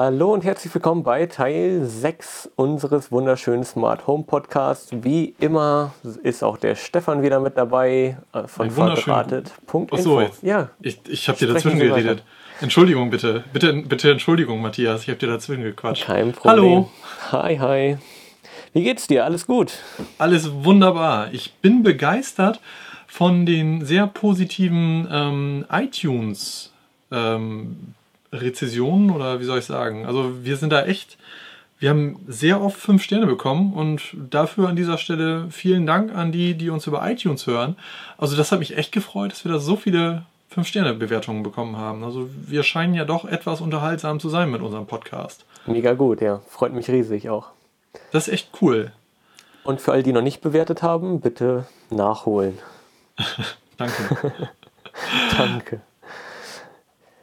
Hallo 0.00 0.32
und 0.32 0.44
herzlich 0.44 0.72
willkommen 0.72 1.02
bei 1.02 1.26
Teil 1.26 1.84
6 1.84 2.50
unseres 2.54 3.10
wunderschönen 3.10 3.64
Smart 3.64 4.06
Home 4.06 4.22
Podcasts. 4.22 4.90
Wie 4.92 5.34
immer 5.40 5.92
ist 6.22 6.44
auch 6.44 6.56
der 6.56 6.76
Stefan 6.76 7.20
wieder 7.20 7.40
mit 7.40 7.58
dabei 7.58 8.16
äh, 8.32 8.46
von 8.46 8.70
verdrahtet.info. 8.70 9.88
Achso, 9.90 10.22
ja. 10.42 10.70
ich, 10.80 11.00
ich 11.08 11.28
habe 11.28 11.36
dir 11.40 11.52
dazwischen 11.52 11.80
geredet. 11.80 12.22
Entschuldigung 12.60 13.10
bitte. 13.10 13.42
Bitte, 13.52 13.72
bitte 13.72 14.12
Entschuldigung, 14.12 14.62
Matthias. 14.62 15.02
Ich 15.02 15.08
habe 15.08 15.18
dir 15.18 15.26
dazwischen 15.26 15.64
gequatscht. 15.64 16.04
Kein 16.06 16.30
Problem. 16.30 16.62
Hallo. 16.62 16.90
Hi, 17.32 17.56
hi. 17.58 17.98
Wie 18.74 18.84
geht's 18.84 19.08
dir? 19.08 19.24
Alles 19.24 19.48
gut? 19.48 19.80
Alles 20.18 20.48
wunderbar. 20.62 21.30
Ich 21.32 21.54
bin 21.54 21.82
begeistert 21.82 22.60
von 23.08 23.46
den 23.46 23.84
sehr 23.84 24.06
positiven 24.06 25.08
ähm, 25.10 25.66
iTunes 25.72 26.72
ähm, 27.10 27.94
Rezessionen 28.32 29.10
oder 29.10 29.40
wie 29.40 29.44
soll 29.44 29.58
ich 29.58 29.64
sagen? 29.64 30.06
Also 30.06 30.44
wir 30.44 30.56
sind 30.56 30.70
da 30.70 30.84
echt, 30.84 31.18
wir 31.78 31.90
haben 31.90 32.20
sehr 32.26 32.60
oft 32.60 32.78
fünf 32.78 33.02
Sterne 33.02 33.26
bekommen 33.26 33.72
und 33.72 34.02
dafür 34.30 34.68
an 34.68 34.76
dieser 34.76 34.98
Stelle 34.98 35.46
vielen 35.50 35.86
Dank 35.86 36.14
an 36.14 36.32
die, 36.32 36.54
die 36.54 36.70
uns 36.70 36.86
über 36.86 37.08
iTunes 37.08 37.46
hören. 37.46 37.76
Also 38.16 38.36
das 38.36 38.52
hat 38.52 38.58
mich 38.58 38.76
echt 38.76 38.92
gefreut, 38.92 39.32
dass 39.32 39.44
wir 39.44 39.52
da 39.52 39.58
so 39.58 39.76
viele 39.76 40.24
fünf 40.48 40.66
Sterne 40.66 40.94
Bewertungen 40.94 41.42
bekommen 41.42 41.76
haben. 41.76 42.04
Also 42.04 42.28
wir 42.46 42.62
scheinen 42.62 42.94
ja 42.94 43.04
doch 43.04 43.24
etwas 43.24 43.60
unterhaltsam 43.60 44.18
zu 44.20 44.28
sein 44.28 44.50
mit 44.50 44.62
unserem 44.62 44.86
Podcast. 44.86 45.44
Mega 45.66 45.92
gut, 45.94 46.20
ja. 46.20 46.40
Freut 46.48 46.72
mich 46.72 46.88
riesig 46.88 47.28
auch. 47.28 47.48
Das 48.12 48.28
ist 48.28 48.34
echt 48.34 48.50
cool. 48.60 48.92
Und 49.64 49.80
für 49.80 49.92
all 49.92 50.02
die 50.02 50.12
noch 50.12 50.22
nicht 50.22 50.40
bewertet 50.40 50.82
haben, 50.82 51.20
bitte 51.20 51.66
nachholen. 51.90 52.58
Danke. 53.76 54.32
Danke. 55.36 55.80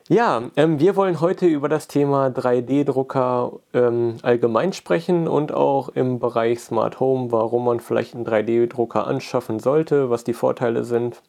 Ja, 0.08 0.44
ähm, 0.56 0.80
wir 0.80 0.96
wollen 0.96 1.20
heute 1.20 1.48
über 1.48 1.68
das 1.68 1.88
Thema 1.88 2.28
3D-Drucker 2.28 3.54
ähm, 3.74 4.18
allgemein 4.22 4.72
sprechen 4.72 5.28
und 5.28 5.52
auch 5.52 5.90
im 5.90 6.20
Bereich 6.20 6.60
Smart 6.60 7.00
Home, 7.00 7.32
warum 7.32 7.66
man 7.66 7.80
vielleicht 7.80 8.14
einen 8.14 8.24
3D-Drucker 8.24 9.08
anschaffen 9.08 9.58
sollte, 9.58 10.12
was 10.12 10.24
die 10.24 10.36
Vorteile 10.36 10.84
sind, 10.84 11.24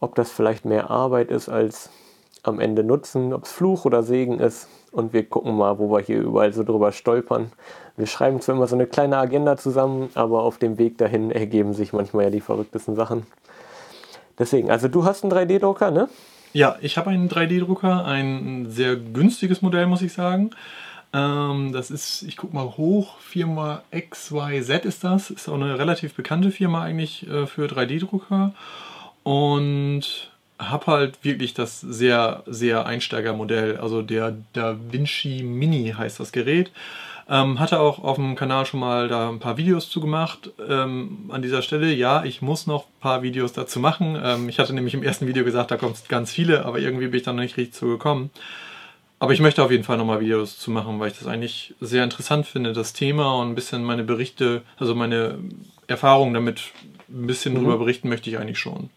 ob 0.00 0.14
das 0.14 0.30
vielleicht 0.30 0.64
mehr 0.64 0.88
Arbeit 0.88 1.30
ist 1.30 1.50
als 1.50 1.90
am 2.42 2.60
Ende 2.60 2.82
Nutzen, 2.82 3.34
ob 3.34 3.44
es 3.44 3.52
Fluch 3.52 3.84
oder 3.84 4.02
Segen 4.02 4.40
ist. 4.40 4.68
Und 4.90 5.12
wir 5.12 5.28
gucken 5.28 5.54
mal, 5.54 5.78
wo 5.78 5.90
wir 5.90 6.00
hier 6.00 6.22
überall 6.22 6.54
so 6.54 6.64
drüber 6.64 6.92
stolpern. 6.92 7.52
Wir 7.98 8.06
schreiben 8.06 8.40
zwar 8.40 8.54
immer 8.54 8.68
so 8.68 8.74
eine 8.74 8.86
kleine 8.86 9.18
Agenda 9.18 9.58
zusammen, 9.58 10.08
aber 10.14 10.44
auf 10.44 10.56
dem 10.56 10.78
Weg 10.78 10.96
dahin 10.96 11.30
ergeben 11.30 11.74
sich 11.74 11.92
manchmal 11.92 12.24
ja 12.24 12.30
die 12.30 12.40
verrücktesten 12.40 12.96
Sachen. 12.96 13.26
Deswegen, 14.38 14.70
also 14.70 14.88
du 14.88 15.04
hast 15.04 15.24
einen 15.24 15.32
3D-Drucker, 15.34 15.90
ne? 15.90 16.08
Ja, 16.52 16.76
ich 16.80 16.98
habe 16.98 17.10
einen 17.10 17.28
3D-Drucker, 17.28 18.04
ein 18.04 18.70
sehr 18.70 18.96
günstiges 18.96 19.62
Modell, 19.62 19.86
muss 19.86 20.02
ich 20.02 20.12
sagen. 20.12 20.50
Ähm, 21.14 21.72
das 21.72 21.90
ist, 21.90 22.22
ich 22.22 22.36
gucke 22.36 22.54
mal 22.54 22.76
hoch, 22.76 23.18
Firma 23.20 23.82
XYZ 23.90 24.84
ist 24.84 25.04
das. 25.04 25.30
Ist 25.30 25.48
auch 25.48 25.54
eine 25.54 25.78
relativ 25.78 26.14
bekannte 26.14 26.50
Firma 26.50 26.82
eigentlich 26.82 27.28
äh, 27.28 27.46
für 27.46 27.66
3D-Drucker. 27.66 28.52
Und 29.22 30.30
habe 30.58 30.86
halt 30.86 31.24
wirklich 31.24 31.54
das 31.54 31.80
sehr, 31.80 32.42
sehr 32.46 32.86
Einsteigermodell. 32.86 33.78
Also 33.78 34.02
der 34.02 34.36
Da 34.52 34.76
Vinci 34.90 35.42
Mini 35.42 35.94
heißt 35.96 36.20
das 36.20 36.32
Gerät. 36.32 36.70
Ähm, 37.28 37.60
hatte 37.60 37.80
auch 37.80 38.02
auf 38.02 38.16
dem 38.16 38.34
Kanal 38.34 38.66
schon 38.66 38.80
mal 38.80 39.08
da 39.08 39.28
ein 39.28 39.38
paar 39.38 39.56
Videos 39.56 39.88
zu 39.88 40.00
gemacht. 40.00 40.50
Ähm, 40.68 41.30
an 41.30 41.42
dieser 41.42 41.62
Stelle, 41.62 41.92
ja, 41.92 42.24
ich 42.24 42.42
muss 42.42 42.66
noch 42.66 42.84
ein 42.84 43.00
paar 43.00 43.22
Videos 43.22 43.52
dazu 43.52 43.80
machen. 43.80 44.18
Ähm, 44.22 44.48
ich 44.48 44.58
hatte 44.58 44.74
nämlich 44.74 44.94
im 44.94 45.02
ersten 45.02 45.26
Video 45.26 45.44
gesagt, 45.44 45.70
da 45.70 45.76
kommt 45.76 46.08
ganz 46.08 46.32
viele, 46.32 46.64
aber 46.64 46.78
irgendwie 46.78 47.06
bin 47.06 47.18
ich 47.18 47.22
dann 47.22 47.36
noch 47.36 47.42
nicht 47.42 47.56
richtig 47.56 47.74
zu 47.74 47.86
gekommen. 47.86 48.30
Aber 49.18 49.32
ich 49.32 49.40
möchte 49.40 49.62
auf 49.62 49.70
jeden 49.70 49.84
Fall 49.84 49.98
nochmal 49.98 50.20
Videos 50.20 50.58
zu 50.58 50.72
machen, 50.72 50.98
weil 50.98 51.12
ich 51.12 51.18
das 51.18 51.28
eigentlich 51.28 51.76
sehr 51.80 52.02
interessant 52.02 52.44
finde, 52.44 52.72
das 52.72 52.92
Thema 52.92 53.36
und 53.36 53.50
ein 53.50 53.54
bisschen 53.54 53.84
meine 53.84 54.02
Berichte, 54.02 54.62
also 54.78 54.96
meine 54.96 55.38
Erfahrungen 55.86 56.34
damit 56.34 56.72
ein 57.08 57.28
bisschen 57.28 57.54
mhm. 57.54 57.58
drüber 57.58 57.78
berichten 57.78 58.08
möchte 58.08 58.30
ich 58.30 58.38
eigentlich 58.38 58.58
schon. 58.58 58.90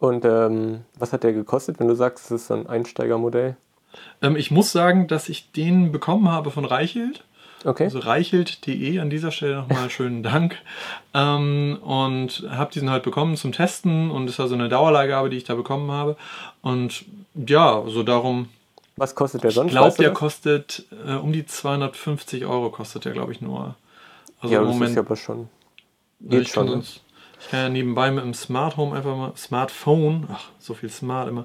Und 0.00 0.24
ähm, 0.24 0.80
was 0.98 1.12
hat 1.12 1.22
der 1.22 1.32
gekostet, 1.32 1.78
wenn 1.78 1.86
du 1.88 1.94
sagst, 1.94 2.24
es 2.26 2.42
ist 2.42 2.50
ein 2.50 2.66
Einsteigermodell? 2.66 3.56
Ähm, 4.22 4.36
ich 4.36 4.50
muss 4.50 4.72
sagen, 4.72 5.06
dass 5.08 5.28
ich 5.28 5.52
den 5.52 5.92
bekommen 5.92 6.28
habe 6.30 6.50
von 6.50 6.64
Reichelt. 6.64 7.24
Okay. 7.64 7.84
Also 7.84 7.98
reichelt.de 7.98 8.98
an 8.98 9.08
dieser 9.08 9.30
Stelle 9.30 9.56
nochmal 9.56 9.88
schönen 9.90 10.22
Dank. 10.22 10.58
Ähm, 11.14 11.78
und 11.82 12.44
habe 12.50 12.72
diesen 12.72 12.90
halt 12.90 13.02
bekommen 13.02 13.36
zum 13.36 13.52
Testen 13.52 14.10
und 14.10 14.28
es 14.28 14.38
war 14.38 14.48
so 14.48 14.54
eine 14.54 14.68
Dauerleihgabe, 14.68 15.30
die 15.30 15.38
ich 15.38 15.44
da 15.44 15.54
bekommen 15.54 15.90
habe. 15.90 16.16
Und 16.62 17.04
ja, 17.34 17.82
so 17.86 18.02
darum. 18.02 18.48
Was 18.96 19.14
kostet 19.14 19.42
der 19.42 19.50
sonst? 19.50 19.68
Ich 19.68 19.72
glaube, 19.72 19.96
der 19.96 20.12
kostet 20.12 20.84
äh, 21.06 21.14
um 21.14 21.32
die 21.32 21.46
250 21.46 22.44
Euro, 22.44 22.70
kostet 22.70 23.06
der, 23.06 23.12
glaube 23.12 23.32
ich, 23.32 23.40
nur. 23.40 23.74
Also 24.40 24.54
ja, 24.54 24.60
im 24.60 24.68
Moment, 24.68 24.92
ist 24.92 24.98
aber 24.98 25.16
schon. 25.16 25.48
Geht 26.20 26.48
schon. 26.48 26.68
Sonst, 26.68 27.03
ich 27.44 27.50
kann 27.50 27.60
ja 27.60 27.68
nebenbei 27.68 28.10
mit 28.10 28.24
dem 28.24 28.32
Smart 28.32 28.78
Home 28.78 28.96
einfach 28.96 29.14
mal, 29.16 29.32
Smartphone, 29.36 30.26
ach, 30.32 30.48
so 30.58 30.72
viel 30.72 30.88
Smart 30.88 31.28
immer, 31.28 31.44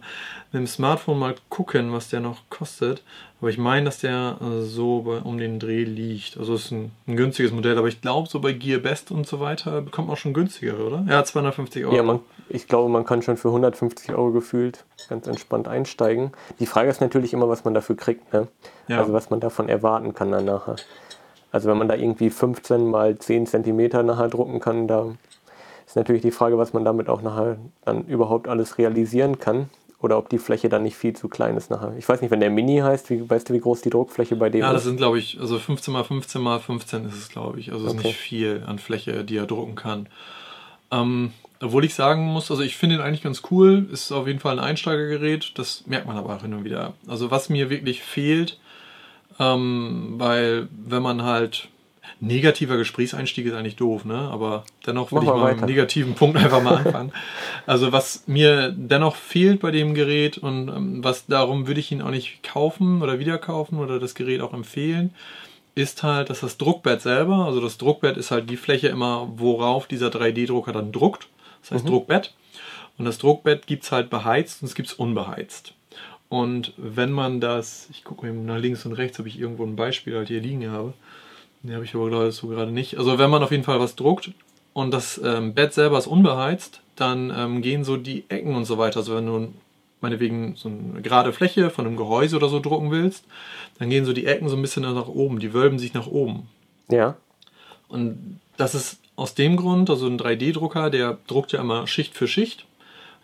mit 0.52 0.62
dem 0.62 0.68
Smartphone 0.68 1.20
mal 1.20 1.36
gucken, 1.50 1.92
was 1.92 2.08
der 2.08 2.22
noch 2.22 2.38
kostet. 2.50 3.04
Aber 3.42 3.50
ich 3.50 3.58
meine, 3.58 3.86
dass 3.86 4.00
der 4.00 4.38
äh, 4.42 4.62
so 4.62 5.02
bei, 5.02 5.18
um 5.18 5.38
den 5.38 5.60
Dreh 5.60 5.84
liegt. 5.84 6.38
Also 6.38 6.54
es 6.54 6.66
ist 6.66 6.72
ein, 6.72 6.92
ein, 7.06 7.18
günstiges 7.18 7.52
Modell, 7.52 7.78
aber 7.78 7.90
ich 7.90 8.00
glaube, 8.00 8.30
so 8.30 8.40
bei 8.40 8.54
Gearbest 8.54 9.12
und 9.12 9.28
so 9.28 9.42
weiter 9.42 9.82
bekommt 9.82 10.08
man 10.08 10.16
auch 10.16 10.20
schon 10.20 10.34
günstigere, 10.34 10.86
oder? 10.86 11.06
Ja, 11.08 11.24
250 11.24 11.84
Euro. 11.84 11.96
Ja, 11.96 12.04
man, 12.04 12.22
ich 12.48 12.68
glaube, 12.68 12.90
man 12.90 13.06
kann 13.06 13.22
schon 13.22 13.36
für 13.36 13.50
150 13.50 14.12
Euro 14.12 14.32
gefühlt 14.32 14.86
ganz 15.10 15.28
entspannt 15.28 15.68
einsteigen. 15.68 16.32
Die 16.60 16.66
Frage 16.66 16.90
ist 16.90 17.02
natürlich 17.02 17.34
immer, 17.34 17.50
was 17.50 17.66
man 17.66 17.74
dafür 17.74 17.98
kriegt, 17.98 18.32
ne? 18.32 18.48
Ja. 18.88 19.00
Also 19.00 19.12
was 19.12 19.30
man 19.30 19.42
davon 19.42 19.68
erwarten 19.68 20.14
kann 20.14 20.32
dann 20.32 20.46
nachher. 20.46 20.78
Also 21.52 21.68
wenn 21.70 21.78
man 21.78 21.90
da 21.90 21.96
irgendwie 21.96 22.30
15 22.30 22.90
mal 22.90 23.18
10 23.18 23.48
Zentimeter 23.48 24.04
nachher 24.04 24.30
drucken 24.30 24.60
kann, 24.62 24.88
da 24.88 25.16
ist 25.90 25.96
natürlich 25.96 26.22
die 26.22 26.30
Frage, 26.30 26.60
was 26.60 26.72
man 26.72 26.86
damit 26.86 27.10
auch 27.10 27.24
nachher 27.24 27.58
dann 27.84 28.06
überhaupt 28.06 28.48
alles 28.48 28.78
realisieren 28.78 29.40
kann. 29.40 29.72
Oder 30.02 30.20
ob 30.20 30.30
die 30.30 30.38
Fläche 30.38 30.70
dann 30.70 30.84
nicht 30.84 30.96
viel 30.96 31.14
zu 31.14 31.28
klein 31.28 31.58
ist 31.58 31.72
nachher. 31.72 31.94
Ich 31.98 32.08
weiß 32.08 32.22
nicht, 32.22 32.30
wenn 32.30 32.40
der 32.40 32.52
Mini 32.52 32.78
heißt, 32.78 33.10
wie, 33.10 33.28
weißt 33.28 33.50
du, 33.50 33.54
wie 33.56 33.60
groß 33.60 33.82
die 33.82 33.90
Druckfläche 33.90 34.36
bei 34.36 34.50
dem 34.50 34.62
ist? 34.62 34.68
Ja, 34.68 34.72
das 34.72 34.84
sind, 34.84 34.98
glaube 34.98 35.18
ich, 35.18 35.40
also 35.42 35.58
15 35.58 35.92
mal 35.92 36.04
15 36.04 36.42
mal 36.42 36.60
15 36.60 37.06
ist 37.06 37.16
es, 37.16 37.30
glaube 37.30 37.60
ich. 37.60 37.74
Also 37.74 37.88
okay. 37.88 37.98
ist 37.98 38.04
nicht 38.06 38.18
viel 38.18 38.64
an 38.68 38.78
Fläche, 38.78 39.26
die 39.26 39.36
er 39.36 39.48
drucken 39.48 39.76
kann. 39.76 40.08
Ähm, 40.92 41.34
obwohl 41.60 41.84
ich 41.84 41.96
sagen 41.96 42.24
muss, 42.28 42.52
also 42.52 42.62
ich 42.62 42.78
finde 42.78 42.98
ihn 42.98 43.02
eigentlich 43.02 43.24
ganz 43.24 43.42
cool, 43.50 43.90
ist 43.92 44.12
auf 44.12 44.28
jeden 44.28 44.40
Fall 44.40 44.60
ein 44.60 44.64
Einsteigergerät, 44.64 45.54
das 45.56 45.86
merkt 45.88 46.06
man 46.06 46.18
aber 46.18 46.36
auch 46.36 46.42
hin 46.44 46.54
und 46.54 46.64
wieder. 46.64 46.94
Also 47.08 47.32
was 47.32 47.50
mir 47.50 47.70
wirklich 47.72 48.04
fehlt, 48.04 48.60
ähm, 49.40 50.14
weil 50.18 50.70
wenn 50.72 51.02
man 51.02 51.24
halt 51.24 51.68
negativer 52.20 52.78
Gesprächseinstieg 52.78 53.46
ist 53.46 53.54
eigentlich 53.54 53.76
doof, 53.76 54.06
ne? 54.06 54.30
Aber 54.32 54.66
dennoch 54.86 55.12
würde 55.12 55.26
ich 55.26 55.32
mal 55.32 55.54
mit 55.54 55.58
einem 55.58 55.70
negativen 55.70 56.16
Punkt 56.16 56.38
einfach 56.38 56.62
mal 56.62 56.78
anfangen. 56.78 57.12
Also 57.66 57.92
was 57.92 58.24
mir 58.28 58.72
dennoch 58.76 59.16
fehlt 59.16 59.60
bei 59.62 59.72
dem 59.72 59.94
Gerät 59.94 60.38
und 60.38 60.70
ähm, 60.70 61.04
was 61.04 61.28
darum 61.28 61.68
würde 61.68 61.80
ich 61.80 61.92
ihn 61.92 62.02
auch 62.02 62.10
nicht 62.10 62.44
kaufen 62.44 63.02
oder 63.02 63.20
wieder 63.20 63.38
kaufen 63.38 63.80
oder 63.80 64.00
das 64.00 64.16
Gerät 64.16 64.42
auch 64.42 64.54
empfehlen, 64.54 65.14
ist 65.76 66.04
halt, 66.04 66.30
dass 66.30 66.42
das 66.42 66.58
Druckbett 66.58 67.02
selber, 67.02 67.46
also 67.46 67.62
das 67.62 67.78
Druckbett 67.78 68.18
ist 68.18 68.32
halt 68.32 68.50
die 68.50 68.58
Fläche 68.58 68.88
immer, 68.88 69.32
worauf 69.36 69.88
dieser 69.88 70.08
3D-Drucker 70.08 70.74
dann 70.74 70.92
druckt. 70.92 71.28
Das 71.62 71.72
heißt 71.72 71.86
mhm. 71.86 71.90
Druckbett. 71.90 72.34
Und 72.98 73.06
das 73.06 73.18
Druckbett 73.18 73.66
gibt 73.66 73.84
es 73.84 73.92
halt 73.92 74.10
beheizt 74.10 74.62
und 74.62 74.68
es 74.68 74.76
gibt 74.76 74.90
es 74.90 74.94
unbeheizt. 74.94 75.74
Und 76.28 76.74
wenn 76.78 77.12
man 77.12 77.42
das, 77.42 77.88
ich 77.92 78.04
gucke 78.04 78.28
mal 78.28 78.34
nach 78.34 78.62
links 78.62 78.86
und 78.86 78.94
rechts, 78.94 79.20
ob 79.20 79.26
ich 79.26 79.40
irgendwo 79.40 79.64
ein 79.64 79.76
Beispiel 79.76 80.16
halt 80.16 80.28
hier 80.28 80.42
liegen 80.42 80.70
habe. 80.70 80.94
Ne, 81.62 81.76
habe 81.76 81.86
ich 81.86 81.94
aber 81.94 82.10
glaube 82.10 82.30
ich 82.30 82.36
so 82.36 82.48
gerade 82.48 82.72
nicht. 82.72 82.98
Also 82.98 83.18
wenn 83.18 83.30
man 83.30 83.44
auf 83.44 83.52
jeden 83.52 83.64
Fall 83.64 83.80
was 83.80 83.96
druckt 83.96 84.32
und 84.74 84.92
das 84.92 85.20
ähm, 85.24 85.54
Bett 85.54 85.74
selber 85.74 85.98
ist 85.98 86.08
unbeheizt, 86.08 86.82
dann 86.96 87.34
ähm, 87.36 87.62
gehen 87.62 87.84
so 87.84 87.98
die 87.98 88.24
Ecken 88.30 88.56
und 88.56 88.66
so 88.66 88.78
weiter. 88.78 88.98
Also 88.98 89.16
wenn 89.16 89.26
du 89.26 89.54
meinetwegen 90.02 90.56
so 90.56 90.70
eine 90.70 91.02
gerade 91.02 91.34
Fläche 91.34 91.70
von 91.70 91.86
einem 91.86 91.98
Gehäuse 91.98 92.38
oder 92.38 92.48
so 92.48 92.60
drucken 92.60 92.92
willst, 92.92 93.26
dann 93.78 93.90
gehen 93.90 94.06
so 94.06 94.14
die 94.14 94.26
Ecken 94.26 94.48
so 94.48 94.56
ein 94.56 94.62
bisschen 94.62 94.84
nach 94.84 95.08
oben, 95.08 95.40
die 95.40 95.54
wölben 95.54 95.80
sich 95.80 95.94
nach 95.94 96.08
oben. 96.08 96.48
Ja. 96.90 97.18
Und 97.90 98.40
das 98.56 98.76
ist 98.76 99.00
aus 99.18 99.36
dem 99.36 99.58
Grund, 99.58 99.90
also 99.90 100.08
ein 100.08 100.18
3D-Drucker, 100.18 100.90
der 100.90 101.18
druckt 101.28 101.52
ja 101.52 101.60
immer 101.60 101.88
Schicht 101.88 102.16
für 102.16 102.28
Schicht. 102.28 102.66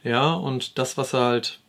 Ja, 0.03 0.33
und 0.33 0.77
das, 0.77 0.97
was 0.97 1.13
halt, 1.13 1.59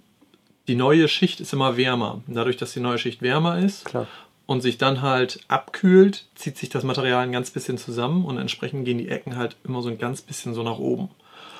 die 0.66 0.74
neue 0.74 1.06
Schicht 1.06 1.40
ist 1.40 1.52
immer 1.52 1.76
wärmer. 1.76 2.22
dadurch, 2.26 2.56
dass 2.56 2.72
die 2.72 2.80
neue 2.80 2.98
Schicht 2.98 3.22
wärmer 3.22 3.58
ist 3.60 3.84
Klar 3.84 4.08
und 4.46 4.60
sich 4.60 4.78
dann 4.78 5.02
halt 5.02 5.40
abkühlt, 5.48 6.24
zieht 6.34 6.56
sich 6.56 6.68
das 6.68 6.84
Material 6.84 7.24
ein 7.24 7.32
ganz 7.32 7.50
bisschen 7.50 7.78
zusammen 7.78 8.24
und 8.24 8.38
entsprechend 8.38 8.84
gehen 8.84 8.98
die 8.98 9.08
Ecken 9.08 9.36
halt 9.36 9.56
immer 9.64 9.82
so 9.82 9.88
ein 9.88 9.98
ganz 9.98 10.22
bisschen 10.22 10.54
so 10.54 10.62
nach 10.62 10.78
oben. 10.78 11.10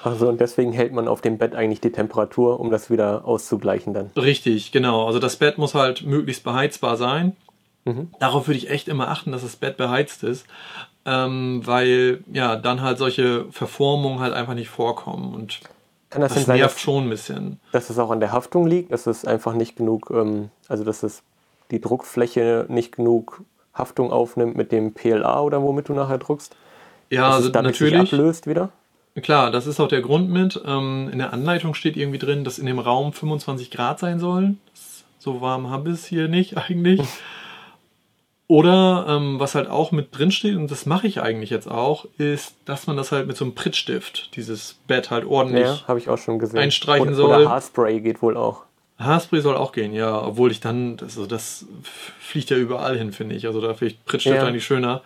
Also 0.04 0.28
und 0.28 0.40
deswegen 0.40 0.72
hält 0.72 0.92
man 0.92 1.08
auf 1.08 1.20
dem 1.20 1.36
Bett 1.36 1.54
eigentlich 1.56 1.80
die 1.80 1.90
Temperatur, 1.90 2.60
um 2.60 2.70
das 2.70 2.90
wieder 2.90 3.24
auszugleichen 3.24 3.92
dann. 3.92 4.10
Richtig, 4.16 4.70
genau. 4.70 5.06
Also 5.06 5.18
das 5.18 5.36
Bett 5.36 5.58
muss 5.58 5.74
halt 5.74 6.04
möglichst 6.04 6.44
beheizbar 6.44 6.96
sein. 6.96 7.36
Mhm. 7.84 8.10
Darauf 8.20 8.46
würde 8.46 8.58
ich 8.58 8.70
echt 8.70 8.86
immer 8.86 9.08
achten, 9.08 9.32
dass 9.32 9.42
das 9.42 9.56
Bett 9.56 9.76
beheizt 9.76 10.22
ist, 10.22 10.46
ähm, 11.04 11.62
weil 11.64 12.22
ja 12.32 12.54
dann 12.54 12.82
halt 12.82 12.98
solche 12.98 13.46
Verformungen 13.50 14.20
halt 14.20 14.32
einfach 14.32 14.54
nicht 14.54 14.68
vorkommen 14.68 15.34
und 15.34 15.60
Kann 16.10 16.20
das, 16.20 16.34
das 16.34 16.46
nervt 16.46 16.76
sein, 16.76 16.84
schon 16.84 17.04
ein 17.04 17.10
bisschen. 17.10 17.60
Dass 17.72 17.90
es 17.90 17.98
auch 17.98 18.10
an 18.10 18.20
der 18.20 18.32
Haftung 18.32 18.66
liegt, 18.66 18.92
dass 18.92 19.06
es 19.06 19.24
einfach 19.24 19.54
nicht 19.54 19.76
genug, 19.76 20.10
ähm, 20.10 20.50
also 20.68 20.84
dass 20.84 21.02
es 21.02 21.22
die 21.70 21.80
Druckfläche 21.80 22.66
nicht 22.68 22.96
genug 22.96 23.42
Haftung 23.74 24.10
aufnimmt 24.10 24.56
mit 24.56 24.72
dem 24.72 24.94
PLA 24.94 25.40
oder 25.42 25.62
womit 25.62 25.88
du 25.88 25.92
nachher 25.92 26.18
druckst. 26.18 26.56
Ja, 27.10 27.30
also 27.30 27.50
natürlich. 27.50 28.12
ablöst 28.12 28.46
wieder. 28.46 28.70
Klar, 29.22 29.50
das 29.50 29.66
ist 29.66 29.80
auch 29.80 29.88
der 29.88 30.02
Grund 30.02 30.30
mit. 30.30 30.60
Ähm, 30.66 31.08
in 31.10 31.18
der 31.18 31.32
Anleitung 31.32 31.74
steht 31.74 31.96
irgendwie 31.96 32.18
drin, 32.18 32.44
dass 32.44 32.58
in 32.58 32.66
dem 32.66 32.78
Raum 32.78 33.12
25 33.12 33.70
Grad 33.70 33.98
sein 33.98 34.18
sollen. 34.18 34.60
So 35.18 35.40
warm 35.40 35.70
habe 35.70 35.88
ich 35.88 35.94
es 35.94 36.04
hier 36.04 36.28
nicht 36.28 36.56
eigentlich. 36.70 37.00
Oder 38.48 39.06
ähm, 39.08 39.40
was 39.40 39.56
halt 39.56 39.68
auch 39.68 39.90
mit 39.90 40.16
drin 40.16 40.30
steht, 40.30 40.54
und 40.56 40.70
das 40.70 40.86
mache 40.86 41.08
ich 41.08 41.20
eigentlich 41.20 41.50
jetzt 41.50 41.68
auch, 41.68 42.06
ist, 42.16 42.54
dass 42.64 42.86
man 42.86 42.96
das 42.96 43.10
halt 43.10 43.26
mit 43.26 43.36
so 43.36 43.44
einem 43.44 43.54
Prittstift, 43.56 44.36
dieses 44.36 44.78
Bett 44.86 45.10
halt 45.10 45.24
ordentlich 45.24 45.64
ja, 45.64 45.88
habe 45.88 45.98
ich 45.98 46.08
auch 46.08 46.18
schon 46.18 46.38
gesehen. 46.38 46.60
einstreichen 46.60 47.08
oder, 47.08 47.16
soll. 47.16 47.40
Oder 47.40 47.50
Haarspray 47.50 48.00
geht 48.00 48.22
wohl 48.22 48.36
auch. 48.36 48.62
Haarspray 48.98 49.40
soll 49.40 49.56
auch 49.56 49.72
gehen, 49.72 49.92
ja. 49.92 50.22
Obwohl 50.22 50.50
ich 50.50 50.60
dann, 50.60 50.96
also 51.00 51.26
das 51.26 51.66
fliegt 52.18 52.50
ja 52.50 52.56
überall 52.56 52.96
hin, 52.96 53.12
finde 53.12 53.34
ich. 53.34 53.46
Also 53.46 53.60
da 53.60 53.74
finde 53.74 53.94
ich 53.94 54.04
Prittstift 54.04 54.36
ja. 54.36 54.46
eigentlich 54.46 54.64
schöner. 54.64 55.02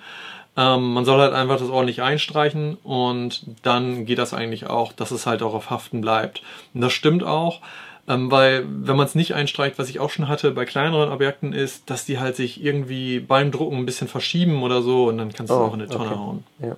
Ähm, 0.56 0.94
man 0.94 1.04
soll 1.04 1.20
halt 1.20 1.32
einfach 1.32 1.58
das 1.58 1.68
ordentlich 1.68 2.02
einstreichen 2.02 2.76
und 2.82 3.42
dann 3.62 4.04
geht 4.04 4.18
das 4.18 4.34
eigentlich 4.34 4.66
auch, 4.68 4.92
dass 4.92 5.10
es 5.10 5.26
halt 5.26 5.42
auch 5.42 5.54
auf 5.54 5.70
Haften 5.70 6.00
bleibt. 6.00 6.42
Und 6.74 6.80
das 6.80 6.92
stimmt 6.92 7.24
auch. 7.24 7.60
Ähm, 8.08 8.30
weil, 8.30 8.64
wenn 8.66 8.96
man 8.96 9.06
es 9.06 9.14
nicht 9.14 9.34
einstreicht, 9.34 9.78
was 9.78 9.88
ich 9.88 10.00
auch 10.00 10.10
schon 10.10 10.26
hatte 10.26 10.50
bei 10.50 10.64
kleineren 10.64 11.12
Objekten, 11.12 11.52
ist, 11.52 11.90
dass 11.90 12.04
die 12.04 12.18
halt 12.18 12.34
sich 12.34 12.62
irgendwie 12.62 13.20
beim 13.20 13.52
Drucken 13.52 13.76
ein 13.76 13.86
bisschen 13.86 14.08
verschieben 14.08 14.62
oder 14.62 14.82
so 14.82 15.08
und 15.08 15.18
dann 15.18 15.32
kannst 15.32 15.50
du 15.50 15.54
oh, 15.54 15.64
auch 15.64 15.74
in 15.74 15.82
eine 15.82 15.88
Tonne 15.88 16.06
okay. 16.06 16.18
hauen. 16.18 16.44
Ja. 16.58 16.76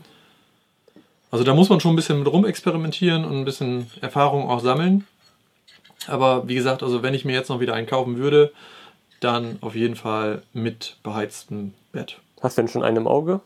Also 1.31 1.45
da 1.45 1.55
muss 1.55 1.71
man 1.71 1.81
schon 1.81 1.95
ein 1.95 1.97
bisschen 1.97 2.19
mit 2.19 2.31
rumexperimentieren 2.31 3.25
und 3.25 3.35
ein 3.35 3.45
bisschen 3.47 3.91
Erfahrung 4.03 4.51
auch 4.51 4.61
sammeln. 4.61 5.07
Aber 6.09 6.49
wie 6.49 6.55
gesagt, 6.55 6.83
also 6.83 7.03
wenn 7.03 7.15
ich 7.15 7.25
mir 7.25 7.35
jetzt 7.35 7.49
noch 7.49 7.61
wieder 7.61 7.75
einen 7.75 7.87
kaufen 7.87 8.17
würde, 8.17 8.53
dann 9.21 9.59
auf 9.61 9.75
jeden 9.75 9.97
Fall 9.97 10.43
mit 10.53 10.97
beheiztem 11.03 11.75
Bett. 11.93 12.19
Hast 12.41 12.59
du 12.59 12.63
denn 12.63 12.69
schon 12.69 12.83
einen 12.83 12.99
im 12.99 13.07
Auge? 13.07 13.41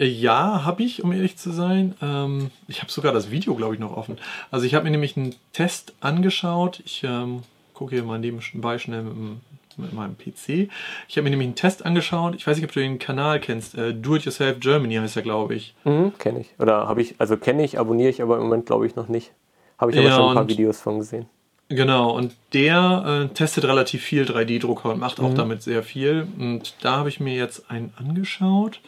Ja, 0.00 0.64
habe 0.64 0.84
ich, 0.84 1.02
um 1.02 1.10
ehrlich 1.10 1.36
zu 1.36 1.50
sein. 1.50 1.94
Ähm, 2.00 2.52
ich 2.68 2.82
habe 2.82 2.92
sogar 2.92 3.12
das 3.12 3.32
Video, 3.32 3.56
glaube 3.56 3.74
ich, 3.74 3.80
noch 3.80 3.96
offen. 3.96 4.16
Also 4.50 4.64
ich 4.64 4.74
habe 4.74 4.84
mir 4.84 4.92
nämlich 4.92 5.16
einen 5.16 5.34
Test 5.52 5.92
angeschaut. 6.00 6.80
Ich 6.84 7.02
ähm, 7.02 7.42
gucke 7.74 7.96
hier 7.96 8.04
mal 8.04 8.20
nebenbei 8.20 8.78
schnell 8.78 9.02
mit, 9.02 9.40
mit, 9.76 9.92
meinem 9.92 10.16
PC. 10.16 10.70
Ich 11.08 11.16
habe 11.16 11.24
mir 11.24 11.30
nämlich 11.30 11.48
einen 11.48 11.56
Test 11.56 11.84
angeschaut. 11.84 12.36
Ich 12.36 12.46
weiß 12.46 12.56
nicht, 12.56 12.64
ob 12.64 12.72
du 12.72 12.78
den 12.78 13.00
Kanal 13.00 13.40
kennst. 13.40 13.74
Äh, 13.74 13.92
Do 13.92 14.14
It 14.14 14.24
Yourself 14.24 14.60
Germany 14.60 14.94
heißt 14.94 15.16
er, 15.16 15.22
glaube 15.22 15.56
ich. 15.56 15.74
Mhm, 15.82 16.12
kenne 16.18 16.40
ich. 16.40 16.54
Oder 16.60 16.86
habe 16.86 17.02
ich, 17.02 17.16
also 17.18 17.36
kenne 17.36 17.64
ich, 17.64 17.80
abonniere 17.80 18.10
ich 18.10 18.22
aber 18.22 18.36
im 18.36 18.44
Moment, 18.44 18.66
glaube 18.66 18.86
ich, 18.86 18.94
noch 18.94 19.08
nicht. 19.08 19.32
Habe 19.78 19.92
ich 19.92 19.98
aber 19.98 20.08
ja, 20.08 20.16
schon 20.16 20.28
ein 20.30 20.34
paar 20.34 20.48
Videos 20.48 20.80
von 20.80 20.98
gesehen. 20.98 21.26
Genau, 21.68 22.10
und 22.16 22.34
der 22.54 23.28
äh, 23.30 23.34
testet 23.34 23.64
relativ 23.64 24.02
viel 24.02 24.24
3D-Drucker 24.24 24.90
und 24.90 25.00
macht 25.00 25.20
auch 25.20 25.30
mhm. 25.30 25.36
damit 25.36 25.62
sehr 25.62 25.82
viel. 25.82 26.26
Und 26.38 26.74
da 26.80 26.96
habe 26.96 27.10
ich 27.10 27.20
mir 27.20 27.34
jetzt 27.34 27.70
einen 27.70 27.92
angeschaut. 27.96 28.80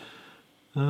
Uh, 0.75 0.81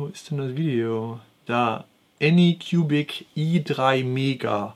wo 0.00 0.10
ist 0.12 0.30
denn 0.30 0.38
das 0.38 0.56
Video? 0.56 1.20
Da. 1.46 1.84
Anycubic 2.20 3.26
i3 3.36 4.04
Mega. 4.04 4.74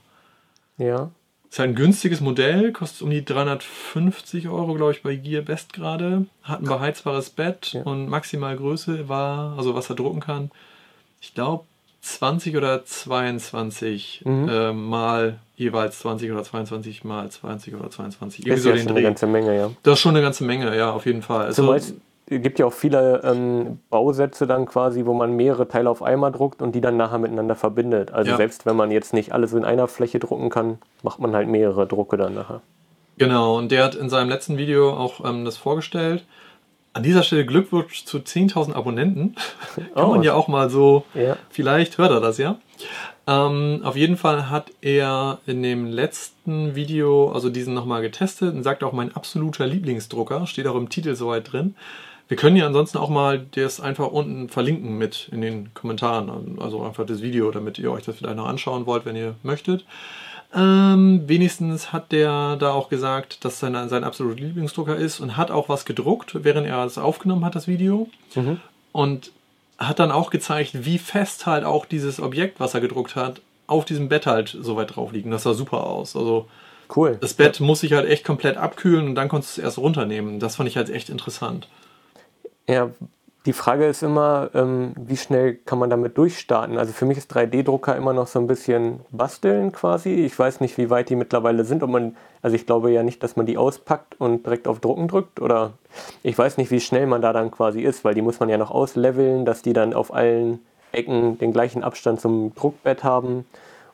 Ja. 0.78 1.10
Ist 1.50 1.60
ein 1.60 1.74
günstiges 1.74 2.22
Modell, 2.22 2.72
kostet 2.72 3.02
um 3.02 3.10
die 3.10 3.24
350 3.24 4.48
Euro, 4.48 4.72
glaube 4.74 4.92
ich, 4.92 5.02
bei 5.02 5.16
Gearbest 5.16 5.74
gerade. 5.74 6.26
Hat 6.42 6.62
ein 6.62 6.66
beheizbares 6.66 7.28
Bett 7.28 7.74
ja. 7.74 7.82
und 7.82 8.08
maximal 8.08 8.56
Größe 8.56 9.08
war, 9.08 9.58
also 9.58 9.74
was 9.74 9.90
er 9.90 9.96
drucken 9.96 10.20
kann, 10.20 10.50
ich 11.20 11.34
glaube 11.34 11.64
20 12.02 12.56
oder 12.56 12.84
22 12.84 14.22
mhm. 14.24 14.48
äh, 14.48 14.72
mal 14.72 15.38
jeweils 15.54 16.00
20 16.00 16.32
oder 16.32 16.42
22 16.42 17.04
mal 17.04 17.30
20 17.30 17.74
oder 17.76 17.90
22. 17.90 18.44
Das 18.44 18.58
ist 18.58 18.66
ja 18.66 18.76
schon 18.76 18.88
eine 18.88 19.02
ganze 19.02 19.26
Menge, 19.28 19.56
ja. 19.56 19.70
Das 19.84 19.94
ist 19.94 20.00
schon 20.00 20.14
eine 20.16 20.22
ganze 20.22 20.44
Menge, 20.44 20.76
ja, 20.76 20.90
auf 20.90 21.06
jeden 21.06 21.22
Fall. 21.22 21.46
Also, 21.46 21.74
gibt 22.26 22.58
ja 22.58 22.66
auch 22.66 22.72
viele 22.72 23.20
ähm, 23.24 23.78
Bausätze 23.90 24.46
dann 24.46 24.66
quasi, 24.66 25.04
wo 25.06 25.14
man 25.14 25.36
mehrere 25.36 25.68
Teile 25.68 25.90
auf 25.90 26.02
einmal 26.02 26.32
druckt 26.32 26.60
und 26.60 26.74
die 26.74 26.80
dann 26.80 26.96
nachher 26.96 27.18
miteinander 27.18 27.54
verbindet. 27.54 28.12
Also 28.12 28.32
ja. 28.32 28.36
selbst 28.36 28.66
wenn 28.66 28.76
man 28.76 28.90
jetzt 28.90 29.12
nicht 29.12 29.32
alles 29.32 29.52
in 29.52 29.64
einer 29.64 29.86
Fläche 29.86 30.18
drucken 30.18 30.50
kann, 30.50 30.78
macht 31.02 31.20
man 31.20 31.34
halt 31.34 31.48
mehrere 31.48 31.86
Drucke 31.86 32.16
dann 32.16 32.34
nachher. 32.34 32.62
Genau, 33.18 33.58
und 33.58 33.70
der 33.70 33.84
hat 33.84 33.94
in 33.94 34.08
seinem 34.08 34.30
letzten 34.30 34.56
Video 34.56 34.92
auch 34.92 35.24
ähm, 35.24 35.44
das 35.44 35.56
vorgestellt. 35.56 36.24
An 36.94 37.02
dieser 37.02 37.22
Stelle 37.22 37.46
Glückwunsch 37.46 38.04
zu 38.04 38.18
10.000 38.18 38.74
Abonnenten. 38.74 39.34
Kann 39.94 40.04
oh, 40.04 40.08
man 40.08 40.22
ja 40.22 40.34
auch 40.34 40.48
mal 40.48 40.68
so, 40.68 41.04
ja. 41.14 41.36
vielleicht 41.48 41.98
hört 41.98 42.10
er 42.10 42.20
das 42.20 42.38
ja. 42.38 42.58
Ähm, 43.26 43.80
auf 43.84 43.96
jeden 43.96 44.16
Fall 44.16 44.50
hat 44.50 44.72
er 44.80 45.38
in 45.46 45.62
dem 45.62 45.86
letzten 45.86 46.74
Video, 46.74 47.30
also 47.30 47.50
diesen 47.50 47.72
nochmal 47.72 48.02
getestet 48.02 48.54
und 48.54 48.62
sagt 48.62 48.82
auch 48.82 48.92
mein 48.92 49.14
absoluter 49.14 49.66
Lieblingsdrucker, 49.66 50.46
steht 50.46 50.66
auch 50.66 50.74
im 50.74 50.88
Titel 50.88 51.14
soweit 51.14 51.52
drin. 51.52 51.76
Wir 52.28 52.36
können 52.36 52.56
ja 52.56 52.66
ansonsten 52.66 52.98
auch 52.98 53.10
mal 53.10 53.46
das 53.52 53.80
einfach 53.80 54.08
unten 54.08 54.48
verlinken 54.48 54.98
mit 54.98 55.28
in 55.32 55.40
den 55.40 55.74
Kommentaren, 55.74 56.58
also 56.60 56.82
einfach 56.82 57.06
das 57.06 57.22
Video, 57.22 57.50
damit 57.50 57.78
ihr 57.78 57.92
euch 57.92 58.04
das 58.04 58.16
vielleicht 58.16 58.36
noch 58.36 58.46
anschauen 58.46 58.86
wollt, 58.86 59.04
wenn 59.06 59.16
ihr 59.16 59.34
möchtet. 59.42 59.84
Ähm, 60.54 61.22
wenigstens 61.26 61.92
hat 61.92 62.12
der 62.12 62.56
da 62.56 62.72
auch 62.72 62.88
gesagt, 62.88 63.44
dass 63.44 63.58
sein, 63.58 63.88
sein 63.88 64.04
absoluter 64.04 64.42
Lieblingsdrucker 64.42 64.96
ist 64.96 65.20
und 65.20 65.36
hat 65.36 65.50
auch 65.50 65.68
was 65.68 65.84
gedruckt, 65.84 66.44
während 66.44 66.66
er 66.66 66.84
es 66.84 66.98
aufgenommen 66.98 67.44
hat, 67.44 67.54
das 67.54 67.66
Video. 67.66 68.08
Mhm. 68.34 68.60
Und 68.92 69.32
hat 69.78 69.98
dann 69.98 70.12
auch 70.12 70.30
gezeigt, 70.30 70.84
wie 70.84 70.98
fest 70.98 71.46
halt 71.46 71.64
auch 71.64 71.86
dieses 71.86 72.20
Objekt, 72.20 72.60
was 72.60 72.74
er 72.74 72.80
gedruckt 72.80 73.16
hat, 73.16 73.40
auf 73.66 73.84
diesem 73.84 74.08
Bett 74.08 74.26
halt 74.26 74.56
so 74.60 74.76
weit 74.76 74.94
drauf 74.94 75.12
liegt. 75.12 75.30
Das 75.32 75.44
sah 75.44 75.54
super 75.54 75.86
aus. 75.86 76.14
Also 76.14 76.48
cool. 76.94 77.16
Das 77.20 77.34
Bett 77.34 77.58
ja. 77.58 77.66
muss 77.66 77.80
sich 77.80 77.94
halt 77.94 78.08
echt 78.08 78.24
komplett 78.24 78.58
abkühlen 78.58 79.08
und 79.08 79.14
dann 79.14 79.28
konntest 79.28 79.56
du 79.56 79.60
es 79.60 79.64
erst 79.64 79.78
runternehmen. 79.78 80.38
Das 80.38 80.56
fand 80.56 80.68
ich 80.68 80.76
halt 80.76 80.90
echt 80.90 81.08
interessant. 81.08 81.68
Ja, 82.68 82.90
die 83.44 83.52
Frage 83.52 83.86
ist 83.86 84.02
immer, 84.02 84.50
ähm, 84.54 84.92
wie 84.96 85.16
schnell 85.16 85.54
kann 85.54 85.78
man 85.78 85.90
damit 85.90 86.16
durchstarten? 86.16 86.78
Also 86.78 86.92
für 86.92 87.06
mich 87.06 87.18
ist 87.18 87.34
3D-Drucker 87.34 87.96
immer 87.96 88.12
noch 88.12 88.28
so 88.28 88.38
ein 88.38 88.46
bisschen 88.46 89.00
basteln 89.10 89.72
quasi. 89.72 90.10
Ich 90.10 90.38
weiß 90.38 90.60
nicht, 90.60 90.78
wie 90.78 90.90
weit 90.90 91.08
die 91.08 91.16
mittlerweile 91.16 91.64
sind. 91.64 91.82
Ob 91.82 91.90
man, 91.90 92.16
also 92.40 92.54
ich 92.54 92.66
glaube 92.66 92.92
ja 92.92 93.02
nicht, 93.02 93.22
dass 93.22 93.34
man 93.34 93.46
die 93.46 93.58
auspackt 93.58 94.20
und 94.20 94.46
direkt 94.46 94.68
auf 94.68 94.78
Drucken 94.78 95.08
drückt. 95.08 95.40
Oder 95.40 95.72
ich 96.22 96.38
weiß 96.38 96.56
nicht, 96.56 96.70
wie 96.70 96.80
schnell 96.80 97.06
man 97.06 97.20
da 97.20 97.32
dann 97.32 97.50
quasi 97.50 97.80
ist, 97.82 98.04
weil 98.04 98.14
die 98.14 98.22
muss 98.22 98.38
man 98.38 98.48
ja 98.48 98.58
noch 98.58 98.70
ausleveln, 98.70 99.44
dass 99.44 99.62
die 99.62 99.72
dann 99.72 99.92
auf 99.92 100.14
allen 100.14 100.60
Ecken 100.92 101.38
den 101.38 101.52
gleichen 101.52 101.82
Abstand 101.82 102.20
zum 102.20 102.54
Druckbett 102.54 103.02
haben 103.02 103.44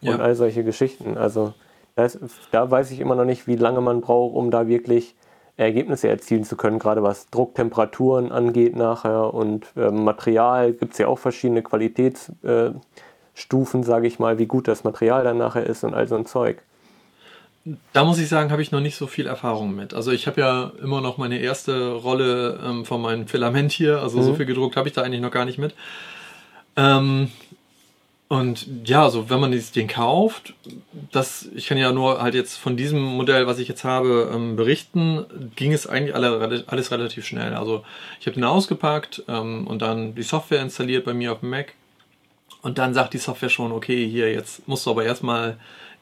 und 0.03 0.09
ja. 0.09 0.17
all 0.17 0.35
solche 0.35 0.63
Geschichten. 0.63 1.17
Also 1.17 1.55
ist, 1.97 2.19
da 2.51 2.71
weiß 2.71 2.91
ich 2.91 3.01
immer 3.01 3.15
noch 3.15 3.25
nicht, 3.25 3.47
wie 3.47 3.57
lange 3.57 3.81
man 3.81 4.01
braucht, 4.01 4.37
um 4.37 4.51
da 4.51 4.69
wirklich 4.69 5.15
Ergebnisse 5.59 6.09
erzielen 6.09 6.45
zu 6.45 6.57
können, 6.57 6.79
gerade 6.79 7.03
was 7.03 7.29
Drucktemperaturen 7.31 8.31
angeht 8.31 8.77
nachher 8.77 9.35
und 9.35 9.67
äh, 9.77 9.91
Material 9.91 10.73
gibt 10.73 10.93
es 10.93 10.99
ja 10.99 11.09
auch 11.09 11.19
verschiedene 11.19 11.63
Qualitätsstufen, 11.63 13.81
äh, 13.81 13.85
sage 13.85 14.07
ich 14.07 14.21
mal, 14.21 14.39
wie 14.39 14.47
gut 14.47 14.69
das 14.69 14.85
Material 14.85 15.25
dann 15.25 15.39
nachher 15.39 15.67
ist 15.67 15.83
und 15.83 15.95
all 15.95 16.07
so 16.07 16.15
ein 16.15 16.27
Zeug. 16.27 16.63
Da 17.93 18.05
muss 18.05 18.19
ich 18.19 18.29
sagen, 18.29 18.53
habe 18.53 18.63
ich 18.63 18.71
noch 18.71 18.81
nicht 18.81 18.97
so 18.97 19.09
viel 19.09 19.27
Erfahrung 19.27 19.75
mit. 19.75 19.95
Also 19.95 20.13
ich 20.13 20.29
habe 20.29 20.41
ja 20.41 20.73
immer 20.81 21.01
noch 21.01 21.19
meine 21.19 21.39
erste 21.39 21.93
Rolle 21.93 22.61
ähm, 22.65 22.85
von 22.85 23.03
meinem 23.03 23.27
Filament 23.27 23.73
hier, 23.73 24.01
also 24.01 24.19
mhm. 24.19 24.23
so 24.23 24.35
viel 24.35 24.47
gedruckt 24.47 24.77
habe 24.77 24.89
ich 24.89 24.95
da 24.95 25.03
eigentlich 25.03 25.21
noch 25.21 25.33
gar 25.33 25.45
nicht 25.45 25.59
mit. 25.59 25.75
Ähm, 26.77 27.33
und 28.29 28.67
ja, 28.85 29.05
also 29.05 29.31
wenn 29.31 29.41
man 29.41 29.59
den 29.75 29.89
kauft, 29.89 30.53
das, 31.13 31.49
ich 31.55 31.67
kann 31.67 31.79
ja 31.79 31.93
nur 31.93 32.21
halt 32.21 32.35
jetzt 32.35 32.59
von 32.59 32.77
diesem 32.77 33.03
Modell, 33.03 33.47
was 33.47 33.59
ich 33.59 33.69
jetzt 33.69 33.85
habe, 33.85 34.31
ähm, 34.35 34.55
berichten, 34.55 35.25
ging 35.57 35.73
es 35.73 35.87
eigentlich 35.87 36.15
alle, 36.15 36.65
alles 36.67 36.91
relativ 36.91 37.27
schnell. 37.27 37.55
Also 37.55 37.85
ich 38.21 38.27
habe 38.27 38.35
den 38.35 38.45
ausgepackt 38.45 39.25
ähm, 39.29 39.67
und 39.67 39.81
dann 39.81 40.15
die 40.15 40.23
Software 40.23 40.61
installiert 40.61 41.07
bei 41.07 41.15
mir 41.15 41.33
auf 41.33 41.41
dem 41.41 41.49
Mac. 41.49 41.73
Und 42.61 42.77
dann 42.77 42.93
sagt 42.93 43.15
die 43.15 43.19
Software 43.19 43.49
schon, 43.49 43.73
okay, 43.73 44.07
hier, 44.07 44.31
jetzt 44.31 44.69
musst 44.69 44.85
du 44.85 44.91
aber 44.91 45.05
erstmal 45.05 45.57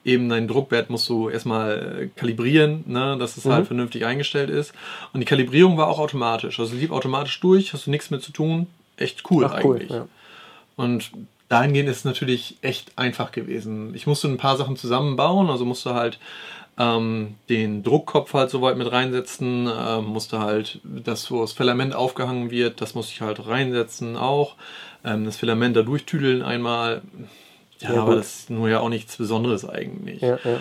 eben 0.05 0.29
dein 0.29 0.49
Druckbett 0.49 0.89
musst 0.89 1.09
du 1.09 1.29
erstmal 1.29 2.01
äh, 2.03 2.07
kalibrieren, 2.19 2.85
ne, 2.87 3.17
dass 3.19 3.37
es 3.37 3.45
mhm. 3.45 3.53
halt 3.53 3.67
vernünftig 3.67 4.05
eingestellt 4.05 4.51
ist. 4.51 4.73
Und 5.13 5.21
die 5.21 5.27
Kalibrierung 5.27 5.77
war 5.77 5.89
auch 5.89 5.99
automatisch. 5.99 6.59
Also 6.59 6.75
lief 6.75 6.93
automatisch 6.93 7.39
durch, 7.41 7.73
hast 7.73 7.87
du 7.87 7.91
nichts 7.91 8.11
mit 8.11 8.23
zu 8.23 8.33
tun. 8.33 8.69
Echt 8.97 9.29
cool 9.31 9.45
Ach, 9.45 9.53
eigentlich. 9.53 9.91
Cool, 9.91 9.97
ja. 9.97 10.09
Und 10.77 11.11
dahingehend 11.49 11.89
ist 11.89 11.99
es 11.99 12.05
natürlich 12.05 12.57
echt 12.63 12.97
einfach 12.97 13.33
gewesen. 13.33 13.95
Ich 13.95 14.07
musste 14.07 14.29
ein 14.29 14.39
paar 14.39 14.57
Sachen 14.57 14.77
zusammenbauen, 14.77 15.51
also 15.51 15.65
musste 15.65 15.95
halt 15.95 16.19
ähm, 16.79 17.37
den 17.49 17.83
Druckkopf 17.83 18.35
halt 18.35 18.51
so 18.51 18.61
weit 18.63 18.77
mit 18.77 18.91
reinsetzen, 18.91 19.69
ähm, 19.73 20.05
musste 20.07 20.41
halt 20.41 20.81
das, 20.85 21.31
wo 21.31 21.41
das 21.41 21.53
Filament 21.53 21.95
aufgehangen 21.95 22.51
wird, 22.51 22.81
das 22.81 22.95
musste 22.95 23.13
ich 23.15 23.21
halt 23.21 23.47
reinsetzen 23.47 24.17
auch. 24.17 24.57
Ähm, 25.05 25.25
das 25.25 25.37
Filament 25.37 25.77
da 25.77 25.83
durchtüdeln 25.83 26.43
einmal. 26.43 27.03
Ja, 27.81 27.95
ja 27.95 28.03
aber 28.03 28.13
gut. 28.13 28.19
das 28.21 28.41
ist 28.41 28.51
nur 28.51 28.69
ja 28.69 28.81
auch 28.81 28.89
nichts 28.89 29.17
Besonderes 29.17 29.69
eigentlich. 29.69 30.21
Ja, 30.21 30.39
ja. 30.45 30.61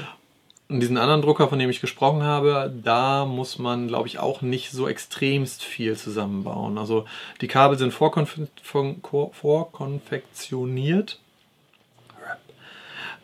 Und 0.67 0.79
diesen 0.79 0.97
anderen 0.97 1.21
Drucker, 1.21 1.47
von 1.47 1.59
dem 1.59 1.69
ich 1.69 1.79
gesprochen 1.79 2.23
habe, 2.23 2.73
da 2.83 3.25
muss 3.25 3.59
man, 3.59 3.87
glaube 3.87 4.07
ich, 4.07 4.17
auch 4.17 4.41
nicht 4.41 4.71
so 4.71 4.87
extremst 4.87 5.63
viel 5.63 5.95
zusammenbauen. 5.95 6.79
Also 6.79 7.05
die 7.39 7.47
Kabel 7.47 7.77
sind 7.77 7.93
vorkonf 7.93 8.35
vorkonfektioniert. 8.63 11.19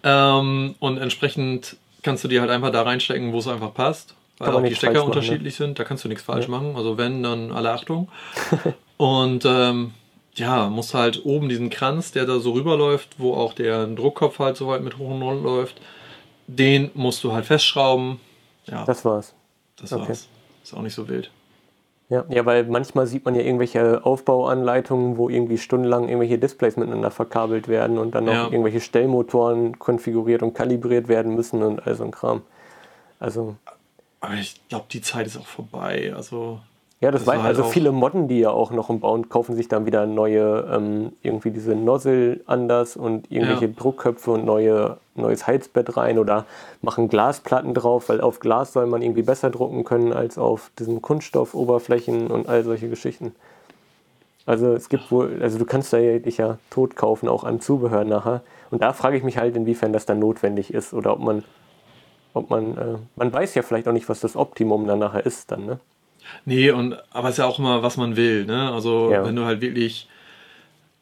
Ähm, 0.04 0.76
und 0.80 0.98
entsprechend 1.00 1.78
kannst 2.04 2.24
du 2.24 2.28
die 2.28 2.40
halt 2.40 2.52
einfach 2.52 2.72
da 2.72 2.84
reinstecken, 2.84 3.34
wo 3.34 3.40
es 3.40 3.48
einfach 3.48 3.74
passt. 3.74 4.14
weil 4.38 4.52
auch 4.52 4.64
die 4.64 4.76
Stecker 4.76 4.94
machen, 4.94 5.10
ne? 5.10 5.16
unterschiedlich 5.16 5.60
ne? 5.60 5.66
sind. 5.66 5.80
Da 5.80 5.84
kannst 5.84 6.04
du 6.04 6.10
nichts 6.10 6.24
falsch 6.24 6.46
ja. 6.46 6.52
machen. 6.52 6.76
Also 6.76 7.00
wenn, 7.00 7.24
dann 7.24 7.52
alle 7.52 7.72
Achtung. 7.72 8.08
und 8.98 9.46
ähm, 9.46 9.94
ja, 10.36 10.70
muss 10.70 10.94
halt 10.94 11.26
oben 11.26 11.50
diesen 11.50 11.72
Kranz, 11.72 12.12
der 12.12 12.26
da 12.26 12.40
so 12.40 12.54
rüberläuft, 12.54 13.10
wo 13.18 13.34
auch 13.34 13.54
der 13.54 13.88
Druckkopf 13.88 14.40
halt 14.40 14.58
so 14.58 14.68
weit 14.68 14.84
mit 14.84 14.98
hoch 14.98 15.10
und 15.10 15.22
runter 15.22 15.44
läuft, 15.44 15.82
den 16.58 16.92
musst 16.94 17.24
du 17.24 17.34
halt 17.34 17.46
festschrauben. 17.46 18.20
Ja. 18.66 18.86
Das 18.86 19.04
war's. 19.06 19.34
Das 19.78 19.94
okay. 19.94 20.10
war's. 20.10 20.28
Ist 20.64 20.74
auch 20.74 20.82
nicht 20.82 20.94
so 20.94 21.08
wild. 21.08 21.32
Ja, 22.10 22.26
ja, 22.28 22.46
weil 22.46 22.66
manchmal 22.66 23.08
sieht 23.08 23.24
man 23.24 23.36
ja 23.36 23.42
irgendwelche 23.42 24.06
Aufbauanleitungen, 24.06 25.16
wo 25.16 25.30
irgendwie 25.30 25.58
stundenlang 25.58 26.10
irgendwelche 26.10 26.38
Displays 26.38 26.76
miteinander 26.76 27.10
verkabelt 27.10 27.70
werden 27.70 27.98
und 27.98 28.14
dann 28.14 28.26
noch 28.26 28.34
ja. 28.34 28.44
irgendwelche 28.46 28.82
Stellmotoren 28.82 29.80
konfiguriert 29.80 30.44
und 30.44 30.54
kalibriert 30.54 31.08
werden 31.08 31.36
müssen 31.36 31.64
und 31.64 31.88
all 31.88 31.96
so 31.96 32.04
ein 32.04 32.12
Kram. 32.12 32.42
Also. 33.20 33.56
Aber 34.20 34.34
ich 34.34 34.60
glaube, 34.68 34.88
die 34.92 35.02
Zeit 35.02 35.26
ist 35.26 35.38
auch 35.38 35.48
vorbei. 35.48 36.14
Also 36.14 36.60
ja, 37.02 37.10
das, 37.10 37.26
das 37.26 37.28
war 37.28 37.42
halt 37.42 37.58
also 37.58 37.64
viele 37.64 37.92
Modden, 37.92 38.28
die 38.28 38.40
ja 38.40 38.52
auch 38.52 38.70
noch 38.70 38.92
im 38.92 39.00
Bauen 39.00 39.28
kaufen 39.28 39.56
sich 39.56 39.68
dann 39.68 39.88
wieder 39.88 40.06
neue, 40.06 40.68
ähm, 40.72 41.14
irgendwie 41.24 41.50
diese 41.50 41.76
Nozzle 41.76 42.42
anders 42.46 42.96
und 42.96 43.32
irgendwelche 43.32 43.66
ja. 43.66 43.72
Druckköpfe 43.76 44.30
und 44.30 44.46
neue, 44.46 44.98
neues 45.16 45.48
Heizbett 45.48 45.98
rein 45.98 46.20
oder 46.20 46.46
machen 46.84 47.10
Glasplatten 47.10 47.74
drauf, 47.74 48.10
weil 48.10 48.22
auf 48.22 48.40
Glas 48.40 48.74
soll 48.74 48.86
man 48.86 49.02
irgendwie 49.02 49.24
besser 49.24 49.50
drucken 49.50 49.84
können 49.84 50.14
als 50.14 50.38
auf 50.38 50.70
diesen 50.78 51.02
Kunststoffoberflächen 51.02 52.28
und 52.28 52.48
all 52.48 52.64
solche 52.64 52.88
Geschichten. 52.88 53.34
Also 54.46 54.74
es 54.74 54.88
gibt 54.88 55.12
wohl, 55.12 55.40
also 55.42 55.58
du 55.58 55.66
kannst 55.66 55.92
da 55.94 55.98
ja 55.98 56.20
dich 56.20 56.38
ja 56.38 56.60
tot 56.70 56.96
kaufen, 56.96 57.28
auch 57.28 57.44
an 57.44 57.62
Zubehör 57.62 58.04
nachher. 58.04 58.42
Und 58.70 58.84
da 58.84 58.94
frage 58.94 59.18
ich 59.18 59.24
mich 59.24 59.40
halt, 59.40 59.56
inwiefern 59.56 59.92
das 59.92 60.06
dann 60.06 60.20
notwendig 60.20 60.72
ist 60.72 60.94
oder 60.94 61.14
ob 61.14 61.20
man, 61.20 61.44
ob 62.36 62.52
man, 62.52 62.78
äh, 62.78 62.98
man 63.16 63.34
weiß 63.34 63.56
ja 63.56 63.64
vielleicht 63.64 63.88
auch 63.88 63.94
nicht, 63.94 64.08
was 64.08 64.20
das 64.20 64.36
Optimum 64.36 64.86
dann 64.86 65.00
nachher 65.00 65.26
ist 65.26 65.52
dann, 65.52 65.66
ne? 65.66 65.80
Nee, 66.46 66.72
und 66.72 66.96
aber 67.12 67.30
es 67.30 67.36
ist 67.36 67.40
ja 67.40 67.46
auch 67.46 67.60
immer, 67.60 67.84
was 67.84 67.98
man 67.98 68.16
will, 68.16 68.46
ne? 68.46 68.72
Also 68.72 69.12
ja. 69.12 69.26
wenn 69.26 69.36
du 69.36 69.46
halt 69.46 69.62
wirklich 69.62 70.08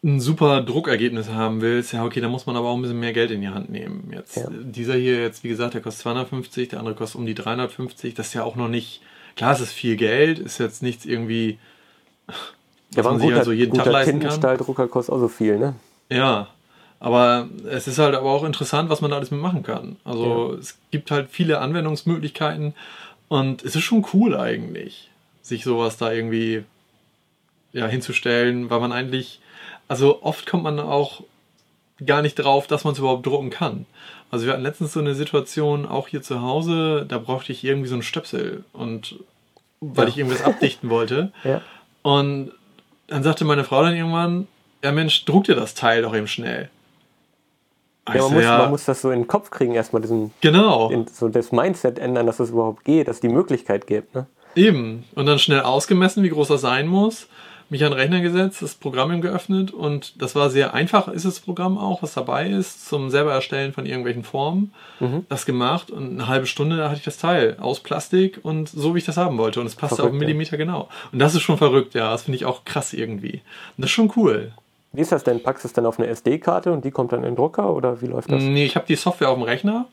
ein 0.04 0.20
super 0.22 0.62
Druckergebnis 0.62 1.30
haben 1.30 1.62
willst, 1.62 1.92
ja 1.92 2.06
okay, 2.06 2.22
dann 2.22 2.32
muss 2.32 2.46
man 2.46 2.56
aber 2.56 2.70
auch 2.70 2.76
ein 2.76 2.82
bisschen 2.82 3.00
mehr 3.00 3.14
Geld 3.14 3.32
in 3.32 3.42
die 3.42 3.50
Hand 3.50 3.70
nehmen. 3.70 4.12
Jetzt 4.14 4.38
ja. 4.38 4.48
dieser 4.50 4.94
hier 4.96 5.22
jetzt, 5.22 5.44
wie 5.44 5.50
gesagt, 5.50 5.74
der 5.74 5.82
kostet 5.82 6.04
250, 6.04 6.70
der 6.70 6.80
andere 6.80 6.96
kostet 6.96 7.20
um 7.20 7.26
die 7.26 7.36
350. 7.36 8.14
Das 8.14 8.28
ist 8.28 8.34
ja 8.34 8.44
auch 8.44 8.56
noch 8.56 8.70
nicht, 8.70 9.02
klar, 9.36 9.52
es 9.52 9.60
ist 9.60 9.74
viel 9.74 9.98
Geld, 9.98 10.40
ist 10.40 10.58
jetzt 10.58 10.82
nichts 10.82 11.06
irgendwie, 11.06 11.60
was 12.28 12.38
ja, 12.96 13.04
man 13.04 13.20
sich 13.20 13.34
halt 13.34 13.44
so 13.44 13.52
jeden 13.52 13.78
Tag 13.78 13.88
leisten 13.88 14.22
kann. 14.22 14.58
Drucker 14.58 14.88
kostet 14.88 15.14
auch 15.14 15.20
so 15.20 15.28
viel, 15.28 15.60
ne? 15.60 15.76
Ja, 16.10 16.48
aber 17.02 17.50
es 17.70 17.88
ist 17.88 18.00
halt 18.00 18.16
aber 18.16 18.30
auch 18.30 18.46
interessant, 18.46 18.90
was 18.90 19.02
man 19.02 19.12
da 19.12 19.18
alles 19.18 19.32
mitmachen 19.32 19.64
kann. 19.64 19.98
Also 20.06 20.54
ja. 20.54 20.60
es 20.60 20.78
gibt 20.92 21.12
halt 21.12 21.30
viele 21.30 21.60
Anwendungsmöglichkeiten 21.60 22.74
und 23.28 23.64
es 23.64 23.76
ist 23.76 23.84
schon 23.84 24.06
cool 24.14 24.38
eigentlich 24.38 25.09
sich 25.50 25.64
sowas 25.64 25.98
da 25.98 26.12
irgendwie 26.12 26.64
ja, 27.72 27.88
hinzustellen, 27.88 28.70
weil 28.70 28.80
man 28.80 28.92
eigentlich, 28.92 29.42
also 29.88 30.24
oft 30.24 30.46
kommt 30.46 30.64
man 30.64 30.80
auch 30.80 31.24
gar 32.06 32.22
nicht 32.22 32.36
drauf, 32.36 32.68
dass 32.68 32.84
man 32.84 32.94
es 32.94 33.00
überhaupt 33.00 33.26
drucken 33.26 33.50
kann. 33.50 33.86
Also 34.32 34.46
wir 34.46 34.54
hatten 34.54 34.64
letztens 34.64 34.94
so 34.94 35.00
eine 35.00 35.16
Situation, 35.16 35.86
auch 35.86 36.08
hier 36.08 36.22
zu 36.22 36.42
Hause, 36.42 37.06
da 37.08 37.18
brauchte 37.18 37.52
ich 37.52 37.64
irgendwie 37.64 37.90
so 37.90 37.96
einen 37.96 38.04
Stöpsel 38.04 38.64
und 38.74 39.20
weil 39.82 40.06
ja. 40.06 40.10
ich 40.10 40.18
irgendwas 40.18 40.44
abdichten 40.44 40.90
wollte. 40.90 41.32
Ja. 41.44 41.62
Und 42.02 42.54
dann 43.08 43.24
sagte 43.24 43.44
meine 43.44 43.66
Frau 43.66 43.84
dann 43.84 43.96
irgendwann, 43.96 44.48
ja 44.84 44.92
Mensch, 44.92 45.26
druck 45.26 45.44
dir 45.44 45.56
das 45.56 45.74
Teil 45.74 46.04
doch 46.04 46.16
eben 46.16 46.28
schnell. 46.28 46.70
Ja, 48.08 48.22
man, 48.24 48.34
muss, 48.34 48.44
ja, 48.44 48.58
man 48.60 48.70
muss 48.72 48.86
das 48.86 49.02
so 49.02 49.12
in 49.12 49.22
den 49.22 49.28
Kopf 49.28 49.52
kriegen, 49.52 49.76
erstmal 49.76 50.02
diesen, 50.02 50.32
genau. 50.42 50.90
Den, 50.90 51.08
so 51.08 51.28
das 51.28 51.52
Mindset 51.52 52.00
ändern, 52.00 52.26
dass 52.26 52.40
es 52.40 52.50
überhaupt 52.52 52.86
geht, 52.86 53.08
dass 53.08 53.18
es 53.18 53.22
die 53.22 53.30
Möglichkeit 53.30 53.86
gibt. 53.86 54.16
Ne? 54.16 54.26
Eben. 54.56 55.06
Und 55.16 55.26
dann 55.26 55.40
schnell 55.40 55.62
ausgemessen, 55.62 56.24
wie 56.24 56.30
groß 56.30 56.48
das 56.50 56.62
sein 56.62 56.88
muss. 56.88 57.28
Mich 57.72 57.84
an 57.84 57.92
den 57.92 58.00
Rechner 58.00 58.22
gesetzt, 58.22 58.64
das 58.64 58.74
Programm 58.74 59.22
geöffnet 59.22 59.70
und 59.70 60.20
das 60.20 60.34
war 60.34 60.50
sehr 60.50 60.74
einfach, 60.74 61.08
ist 61.08 61.26
das 61.26 61.40
Programm 61.40 61.78
auch, 61.78 62.02
was 62.02 62.16
dabei 62.16 62.50
ist, 62.50 62.88
zum 62.90 63.12
selber 63.12 63.32
erstellen 63.32 63.74
von 63.74 63.86
irgendwelchen 63.86 64.24
Formen. 64.24 64.74
Mhm. 65.00 65.28
Das 65.30 65.46
gemacht 65.46 65.92
und 65.92 66.14
eine 66.14 66.28
halbe 66.28 66.48
Stunde 66.48 66.78
da 66.78 66.86
hatte 66.86 66.98
ich 66.98 67.06
das 67.06 67.20
Teil 67.20 67.58
aus 67.60 67.82
Plastik 67.82 68.40
und 68.42 68.70
so, 68.70 68.96
wie 68.96 69.00
ich 69.00 69.06
das 69.06 69.18
haben 69.18 69.38
wollte. 69.38 69.60
Und 69.60 69.68
es 69.68 69.76
passte 69.76 70.02
auf 70.02 70.10
einen 70.10 70.18
Millimeter 70.18 70.54
ja. 70.54 70.58
genau. 70.58 70.90
Und 71.12 71.20
das 71.20 71.36
ist 71.36 71.44
schon 71.44 71.60
verrückt, 71.60 71.94
ja. 71.94 72.12
Das 72.12 72.24
finde 72.24 72.38
ich 72.38 72.46
auch 72.46 72.66
krass 72.66 72.92
irgendwie. 72.92 73.34
Und 73.34 73.42
das 73.78 73.86
ist 73.86 73.92
schon 73.92 74.12
cool. 74.16 74.52
Wie 74.92 75.02
ist 75.02 75.12
das 75.12 75.24
denn? 75.24 75.44
Packst 75.44 75.64
du 75.64 75.68
es 75.68 75.74
dann 75.74 75.86
auf 75.86 76.00
eine 76.00 76.08
SD-Karte 76.08 76.72
und 76.72 76.84
die 76.84 76.90
kommt 76.90 77.12
dann 77.12 77.20
in 77.20 77.32
den 77.32 77.36
Drucker 77.36 77.72
oder 77.72 78.02
wie 78.02 78.08
läuft 78.08 78.32
das? 78.32 78.42
Nee, 78.42 78.66
ich 78.66 78.76
habe 78.76 78.88
die 78.88 78.96
Software 78.96 79.30
auf 79.30 79.38
dem 79.38 79.44
Rechner 79.44 79.86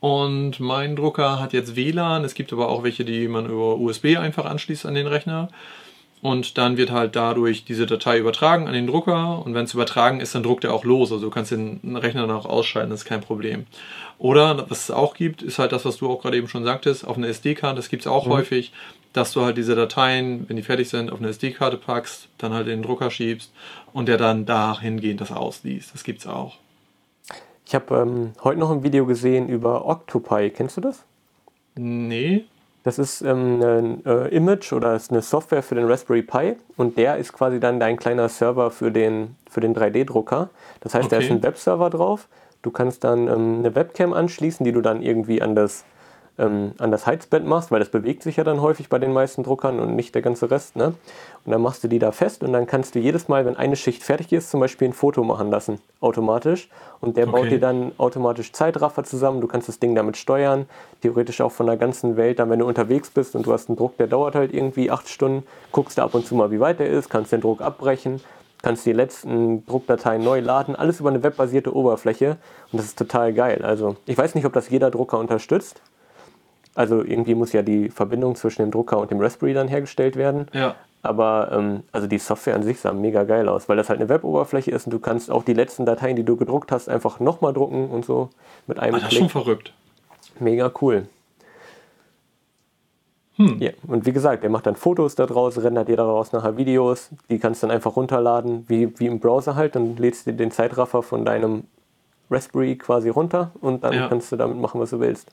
und 0.00 0.60
mein 0.60 0.94
Drucker 0.94 1.40
hat 1.40 1.52
jetzt 1.52 1.74
WLAN. 1.74 2.24
Es 2.24 2.34
gibt 2.34 2.52
aber 2.52 2.68
auch 2.68 2.82
welche, 2.82 3.04
die 3.04 3.26
man 3.28 3.46
über 3.46 3.76
USB 3.76 4.16
einfach 4.16 4.44
anschließt 4.44 4.86
an 4.86 4.94
den 4.94 5.06
Rechner. 5.06 5.48
Und 6.20 6.58
dann 6.58 6.76
wird 6.76 6.90
halt 6.90 7.14
dadurch 7.14 7.64
diese 7.64 7.86
Datei 7.86 8.18
übertragen 8.18 8.66
an 8.66 8.74
den 8.74 8.86
Drucker. 8.86 9.44
Und 9.44 9.54
wenn 9.54 9.64
es 9.64 9.74
übertragen 9.74 10.20
ist, 10.20 10.34
dann 10.34 10.42
druckt 10.42 10.64
er 10.64 10.74
auch 10.74 10.84
los. 10.84 11.12
Also 11.12 11.24
du 11.24 11.30
kannst 11.30 11.52
den 11.52 11.96
Rechner 11.96 12.26
noch 12.26 12.44
ausschalten, 12.44 12.90
das 12.90 13.00
ist 13.00 13.06
kein 13.06 13.20
Problem. 13.20 13.66
Oder 14.18 14.68
was 14.68 14.84
es 14.84 14.90
auch 14.90 15.14
gibt, 15.14 15.42
ist 15.42 15.60
halt 15.60 15.70
das, 15.70 15.84
was 15.84 15.98
du 15.98 16.10
auch 16.10 16.20
gerade 16.20 16.36
eben 16.36 16.48
schon 16.48 16.64
sagtest, 16.64 17.06
auf 17.06 17.16
eine 17.16 17.28
SD-Karte. 17.28 17.76
Das 17.76 17.88
gibt 17.88 18.02
es 18.02 18.08
auch 18.08 18.26
mhm. 18.26 18.32
häufig, 18.32 18.72
dass 19.12 19.32
du 19.32 19.42
halt 19.42 19.56
diese 19.56 19.76
Dateien, 19.76 20.48
wenn 20.48 20.56
die 20.56 20.62
fertig 20.62 20.88
sind, 20.88 21.10
auf 21.10 21.20
eine 21.20 21.28
SD-Karte 21.28 21.76
packst, 21.76 22.28
dann 22.38 22.52
halt 22.52 22.66
in 22.66 22.80
den 22.80 22.82
Drucker 22.82 23.10
schiebst 23.10 23.52
und 23.92 24.06
der 24.06 24.18
dann 24.18 24.44
dahingehend 24.44 25.20
das 25.20 25.30
ausliest. 25.30 25.94
Das 25.94 26.02
gibt 26.02 26.20
es 26.20 26.26
auch. 26.26 26.56
Ich 27.68 27.74
habe 27.74 27.96
ähm, 27.96 28.32
heute 28.42 28.58
noch 28.58 28.70
ein 28.70 28.82
Video 28.82 29.04
gesehen 29.04 29.50
über 29.50 29.84
Octopi. 29.84 30.48
Kennst 30.48 30.78
du 30.78 30.80
das? 30.80 31.04
Nee. 31.74 32.46
Das 32.82 32.98
ist 32.98 33.20
ähm, 33.20 33.60
ein 33.62 34.06
äh, 34.06 34.28
Image 34.28 34.72
oder 34.72 34.96
ist 34.96 35.10
eine 35.10 35.20
Software 35.20 35.62
für 35.62 35.74
den 35.74 35.84
Raspberry 35.84 36.22
Pi 36.22 36.56
und 36.78 36.96
der 36.96 37.18
ist 37.18 37.34
quasi 37.34 37.60
dann 37.60 37.78
dein 37.78 37.98
kleiner 37.98 38.30
Server 38.30 38.70
für 38.70 38.90
den, 38.90 39.36
für 39.50 39.60
den 39.60 39.74
3D-Drucker. 39.76 40.48
Das 40.80 40.94
heißt, 40.94 41.08
okay. 41.08 41.16
da 41.16 41.22
ist 41.22 41.30
ein 41.30 41.42
Webserver 41.42 41.90
drauf. 41.90 42.28
Du 42.62 42.70
kannst 42.70 43.04
dann 43.04 43.28
ähm, 43.28 43.56
eine 43.58 43.74
Webcam 43.74 44.14
anschließen, 44.14 44.64
die 44.64 44.72
du 44.72 44.80
dann 44.80 45.02
irgendwie 45.02 45.42
an 45.42 45.54
das 45.54 45.84
ähm, 46.38 46.72
an 46.78 46.90
das 46.90 47.06
Heizbett 47.06 47.44
machst, 47.44 47.70
weil 47.70 47.80
das 47.80 47.90
bewegt 47.90 48.22
sich 48.22 48.36
ja 48.36 48.44
dann 48.44 48.60
häufig 48.60 48.88
bei 48.88 48.98
den 48.98 49.12
meisten 49.12 49.42
Druckern 49.42 49.80
und 49.80 49.96
nicht 49.96 50.14
der 50.14 50.22
ganze 50.22 50.50
Rest. 50.50 50.76
Ne? 50.76 50.94
Und 51.44 51.52
dann 51.52 51.60
machst 51.60 51.82
du 51.84 51.88
die 51.88 51.98
da 51.98 52.12
fest 52.12 52.42
und 52.42 52.52
dann 52.52 52.66
kannst 52.66 52.94
du 52.94 52.98
jedes 52.98 53.28
Mal, 53.28 53.44
wenn 53.44 53.56
eine 53.56 53.76
Schicht 53.76 54.02
fertig 54.02 54.32
ist, 54.32 54.50
zum 54.50 54.60
Beispiel 54.60 54.88
ein 54.88 54.92
Foto 54.92 55.24
machen 55.24 55.50
lassen, 55.50 55.80
automatisch. 56.00 56.68
Und 57.00 57.16
der 57.16 57.28
okay. 57.28 57.36
baut 57.36 57.50
dir 57.50 57.60
dann 57.60 57.92
automatisch 57.98 58.52
Zeitraffer 58.52 59.04
zusammen. 59.04 59.40
Du 59.40 59.46
kannst 59.46 59.68
das 59.68 59.78
Ding 59.78 59.94
damit 59.94 60.16
steuern, 60.16 60.66
theoretisch 61.02 61.40
auch 61.40 61.52
von 61.52 61.66
der 61.66 61.76
ganzen 61.76 62.16
Welt. 62.16 62.38
Dann, 62.38 62.50
wenn 62.50 62.58
du 62.58 62.66
unterwegs 62.66 63.10
bist 63.10 63.34
und 63.34 63.46
du 63.46 63.52
hast 63.52 63.68
einen 63.68 63.76
Druck, 63.76 63.96
der 63.96 64.06
dauert 64.06 64.34
halt 64.34 64.52
irgendwie 64.52 64.90
acht 64.90 65.08
Stunden, 65.08 65.44
guckst 65.72 65.98
du 65.98 66.02
ab 66.02 66.14
und 66.14 66.26
zu 66.26 66.34
mal, 66.34 66.50
wie 66.50 66.60
weit 66.60 66.80
der 66.80 66.88
ist, 66.88 67.08
kannst 67.08 67.32
den 67.32 67.40
Druck 67.40 67.60
abbrechen, 67.60 68.20
kannst 68.62 68.86
die 68.86 68.92
letzten 68.92 69.64
Druckdateien 69.66 70.22
neu 70.22 70.40
laden, 70.40 70.74
alles 70.74 71.00
über 71.00 71.10
eine 71.10 71.22
webbasierte 71.22 71.74
Oberfläche 71.74 72.36
und 72.72 72.78
das 72.78 72.86
ist 72.86 72.98
total 72.98 73.32
geil. 73.32 73.62
Also 73.64 73.96
ich 74.06 74.18
weiß 74.18 74.34
nicht, 74.34 74.44
ob 74.44 74.52
das 74.52 74.68
jeder 74.68 74.90
Drucker 74.90 75.18
unterstützt, 75.18 75.80
also 76.78 77.02
irgendwie 77.02 77.34
muss 77.34 77.52
ja 77.52 77.62
die 77.62 77.90
Verbindung 77.90 78.36
zwischen 78.36 78.62
dem 78.62 78.70
Drucker 78.70 78.98
und 78.98 79.10
dem 79.10 79.20
Raspberry 79.20 79.52
dann 79.52 79.66
hergestellt 79.66 80.14
werden. 80.14 80.46
Ja. 80.52 80.76
Aber 81.02 81.50
ähm, 81.50 81.82
also 81.90 82.06
die 82.06 82.18
Software 82.18 82.54
an 82.54 82.62
sich 82.62 82.78
sah 82.78 82.92
mega 82.92 83.24
geil 83.24 83.48
aus, 83.48 83.68
weil 83.68 83.76
das 83.76 83.88
halt 83.88 83.98
eine 83.98 84.08
Web-Oberfläche 84.08 84.70
ist 84.70 84.86
und 84.86 84.92
du 84.92 85.00
kannst 85.00 85.28
auch 85.28 85.42
die 85.42 85.54
letzten 85.54 85.86
Dateien, 85.86 86.14
die 86.14 86.22
du 86.22 86.36
gedruckt 86.36 86.70
hast, 86.70 86.88
einfach 86.88 87.18
nochmal 87.18 87.52
drucken 87.52 87.88
und 87.90 88.04
so 88.04 88.30
mit 88.68 88.78
einem 88.78 88.94
ah, 88.94 88.98
das 89.00 89.12
ist 89.12 89.18
schon 89.18 89.28
verrückt. 89.28 89.72
Mega 90.38 90.70
cool. 90.80 91.08
Hm. 93.34 93.56
Ja, 93.58 93.70
und 93.88 94.06
wie 94.06 94.12
gesagt, 94.12 94.44
der 94.44 94.50
macht 94.50 94.66
dann 94.66 94.76
Fotos 94.76 95.16
daraus, 95.16 95.60
rendert 95.60 95.88
dir 95.88 95.96
daraus 95.96 96.30
nachher 96.30 96.56
Videos, 96.56 97.10
die 97.28 97.40
kannst 97.40 97.60
du 97.60 97.66
dann 97.66 97.74
einfach 97.74 97.96
runterladen, 97.96 98.66
wie, 98.68 98.96
wie 99.00 99.06
im 99.06 99.18
Browser 99.18 99.56
halt, 99.56 99.74
dann 99.74 99.96
lädst 99.96 100.28
du 100.28 100.32
den 100.32 100.52
Zeitraffer 100.52 101.02
von 101.02 101.24
deinem 101.24 101.64
Raspberry 102.30 102.76
quasi 102.76 103.08
runter 103.08 103.50
und 103.60 103.82
dann 103.82 103.94
ja. 103.94 104.08
kannst 104.08 104.30
du 104.30 104.36
damit 104.36 104.58
machen, 104.58 104.80
was 104.80 104.90
du 104.90 105.00
willst. 105.00 105.32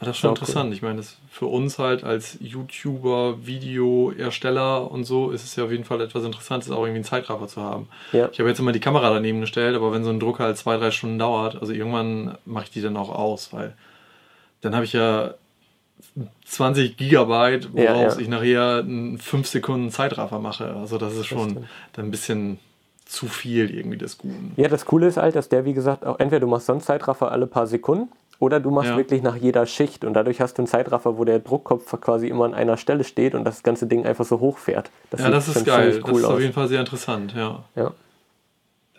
Das 0.00 0.10
ist 0.10 0.18
schon 0.18 0.30
interessant. 0.30 0.68
Cool. 0.68 0.74
Ich 0.74 0.82
meine, 0.82 0.96
das 0.96 1.18
für 1.30 1.46
uns 1.46 1.78
halt 1.78 2.04
als 2.04 2.38
YouTuber, 2.40 3.46
Videoersteller 3.46 4.90
und 4.90 5.04
so 5.04 5.30
ist 5.30 5.44
es 5.44 5.56
ja 5.56 5.64
auf 5.64 5.70
jeden 5.70 5.84
Fall 5.84 6.00
etwas 6.00 6.24
Interessantes, 6.24 6.70
auch 6.70 6.78
irgendwie 6.78 6.96
einen 6.96 7.04
Zeitraffer 7.04 7.48
zu 7.48 7.60
haben. 7.60 7.88
Ja. 8.12 8.30
Ich 8.32 8.38
habe 8.38 8.48
jetzt 8.48 8.58
immer 8.60 8.72
die 8.72 8.80
Kamera 8.80 9.10
daneben 9.10 9.40
gestellt, 9.40 9.76
aber 9.76 9.92
wenn 9.92 10.02
so 10.02 10.10
ein 10.10 10.18
Drucker 10.18 10.44
halt 10.44 10.56
zwei, 10.56 10.78
drei 10.78 10.90
Stunden 10.90 11.18
dauert, 11.18 11.60
also 11.60 11.72
irgendwann 11.72 12.38
mache 12.46 12.64
ich 12.64 12.70
die 12.70 12.80
dann 12.80 12.96
auch 12.96 13.10
aus, 13.10 13.52
weil 13.52 13.74
dann 14.62 14.74
habe 14.74 14.86
ich 14.86 14.94
ja 14.94 15.34
20 16.46 16.96
Gigabyte, 16.96 17.74
woraus 17.74 17.84
ja, 17.84 18.08
ja. 18.08 18.18
ich 18.18 18.28
nachher 18.28 18.78
einen 18.78 19.18
5 19.18 19.46
Sekunden 19.46 19.90
Zeitraffer 19.90 20.38
mache. 20.38 20.74
Also 20.76 20.96
das 20.96 21.14
ist 21.14 21.26
schon 21.26 21.56
das 21.56 21.64
dann 21.92 22.06
ein 22.06 22.10
bisschen 22.10 22.58
zu 23.04 23.26
viel 23.26 23.74
irgendwie 23.74 23.98
des 23.98 24.16
Guten. 24.16 24.52
Ja, 24.56 24.68
das 24.68 24.86
Coole 24.86 25.08
ist 25.08 25.18
halt, 25.18 25.34
dass 25.34 25.48
der, 25.48 25.64
wie 25.64 25.74
gesagt, 25.74 26.06
auch 26.06 26.18
entweder 26.20 26.40
du 26.40 26.46
machst 26.46 26.66
sonst 26.66 26.86
Zeitraffer 26.86 27.30
alle 27.30 27.46
paar 27.46 27.66
Sekunden 27.66 28.08
oder 28.40 28.58
du 28.58 28.70
machst 28.70 28.90
ja. 28.90 28.96
wirklich 28.96 29.22
nach 29.22 29.36
jeder 29.36 29.66
Schicht 29.66 30.02
und 30.04 30.14
dadurch 30.14 30.40
hast 30.40 30.54
du 30.54 30.62
einen 30.62 30.66
Zeitraffer, 30.66 31.18
wo 31.18 31.24
der 31.24 31.38
Druckkopf 31.38 32.00
quasi 32.00 32.26
immer 32.26 32.46
an 32.46 32.54
einer 32.54 32.78
Stelle 32.78 33.04
steht 33.04 33.34
und 33.34 33.44
das 33.44 33.62
ganze 33.62 33.86
Ding 33.86 34.06
einfach 34.06 34.24
so 34.24 34.40
hochfährt. 34.40 34.90
Das 35.10 35.20
ja, 35.20 35.30
das 35.30 35.46
ist 35.48 35.64
geil. 35.64 36.00
Cool 36.02 36.10
das 36.10 36.18
ist 36.18 36.24
aus. 36.24 36.32
auf 36.32 36.40
jeden 36.40 36.54
Fall 36.54 36.66
sehr 36.66 36.80
interessant, 36.80 37.34
ja. 37.36 37.62
Ja. 37.76 37.92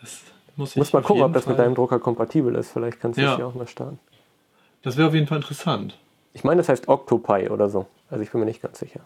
Das 0.00 0.20
muss 0.56 0.70
ich 0.70 0.76
muss 0.76 0.92
mal 0.92 1.02
gucken, 1.02 1.24
ob 1.24 1.32
das 1.32 1.44
Fall. 1.44 1.54
mit 1.54 1.58
deinem 1.58 1.74
Drucker 1.74 1.98
kompatibel 1.98 2.54
ist. 2.54 2.70
Vielleicht 2.70 3.00
kannst 3.00 3.18
du 3.18 3.22
ja. 3.22 3.30
das 3.30 3.36
hier 3.36 3.46
auch 3.46 3.54
mal 3.54 3.66
starten. 3.66 3.98
Das 4.82 4.96
wäre 4.96 5.08
auf 5.08 5.14
jeden 5.14 5.26
Fall 5.26 5.38
interessant. 5.38 5.98
Ich 6.34 6.44
meine, 6.44 6.58
das 6.58 6.68
heißt 6.68 6.88
Octopi 6.88 7.48
oder 7.50 7.68
so. 7.68 7.86
Also 8.10 8.22
ich 8.22 8.30
bin 8.30 8.40
mir 8.40 8.46
nicht 8.46 8.62
ganz 8.62 8.78
sicher. 8.78 9.00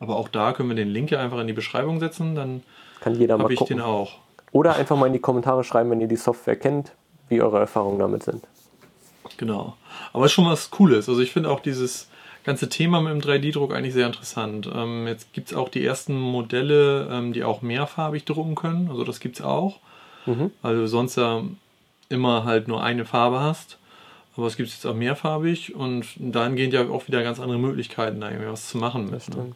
Aber 0.00 0.16
auch 0.16 0.28
da 0.28 0.52
können 0.52 0.68
wir 0.68 0.76
den 0.76 0.88
Link 0.88 1.10
ja 1.10 1.18
einfach 1.20 1.38
in 1.38 1.46
die 1.46 1.54
Beschreibung 1.54 1.98
setzen, 1.98 2.34
dann 2.34 2.62
kann 3.00 3.14
jeder 3.14 3.38
mal 3.38 3.50
ich 3.50 3.58
gucken. 3.58 3.78
den 3.78 3.84
auch. 3.84 4.18
Oder 4.52 4.76
einfach 4.76 4.96
mal 4.96 5.06
in 5.06 5.14
die 5.14 5.18
Kommentare 5.18 5.64
schreiben, 5.64 5.90
wenn 5.90 6.00
ihr 6.02 6.08
die 6.08 6.16
Software 6.16 6.56
kennt, 6.56 6.92
wie 7.30 7.40
eure 7.40 7.58
Erfahrungen 7.58 7.98
damit 7.98 8.22
sind. 8.22 8.42
Genau. 9.36 9.76
Aber 10.12 10.24
es 10.24 10.32
ist 10.32 10.34
schon 10.34 10.46
was 10.46 10.70
Cooles. 10.70 11.08
Also 11.08 11.20
ich 11.20 11.32
finde 11.32 11.50
auch 11.50 11.60
dieses 11.60 12.08
ganze 12.44 12.68
Thema 12.68 13.00
mit 13.00 13.12
dem 13.12 13.20
3D-Druck 13.20 13.74
eigentlich 13.74 13.94
sehr 13.94 14.06
interessant. 14.06 14.70
Ähm, 14.72 15.06
jetzt 15.06 15.32
gibt 15.32 15.48
es 15.48 15.56
auch 15.56 15.68
die 15.68 15.84
ersten 15.84 16.18
Modelle, 16.18 17.08
ähm, 17.10 17.32
die 17.32 17.44
auch 17.44 17.62
mehrfarbig 17.62 18.24
drucken 18.24 18.54
können. 18.54 18.88
Also 18.90 19.04
das 19.04 19.20
gibt 19.20 19.36
es 19.36 19.44
auch. 19.44 19.80
Mhm. 20.26 20.50
Also 20.62 20.86
sonst 20.86 21.16
ja 21.16 21.42
immer 22.08 22.44
halt 22.44 22.68
nur 22.68 22.82
eine 22.82 23.04
Farbe 23.04 23.40
hast. 23.40 23.78
Aber 24.36 24.46
es 24.46 24.56
gibt 24.56 24.68
es 24.68 24.76
jetzt 24.76 24.86
auch 24.86 24.94
mehrfarbig 24.94 25.74
und 25.74 26.06
dahingehend 26.18 26.74
ja 26.74 26.88
auch 26.88 27.08
wieder 27.08 27.22
ganz 27.22 27.40
andere 27.40 27.58
Möglichkeiten, 27.58 28.20
da 28.20 28.30
irgendwie 28.30 28.50
was 28.50 28.68
zu 28.68 28.76
machen. 28.76 29.10
Mit, 29.10 29.28
ne? 29.34 29.52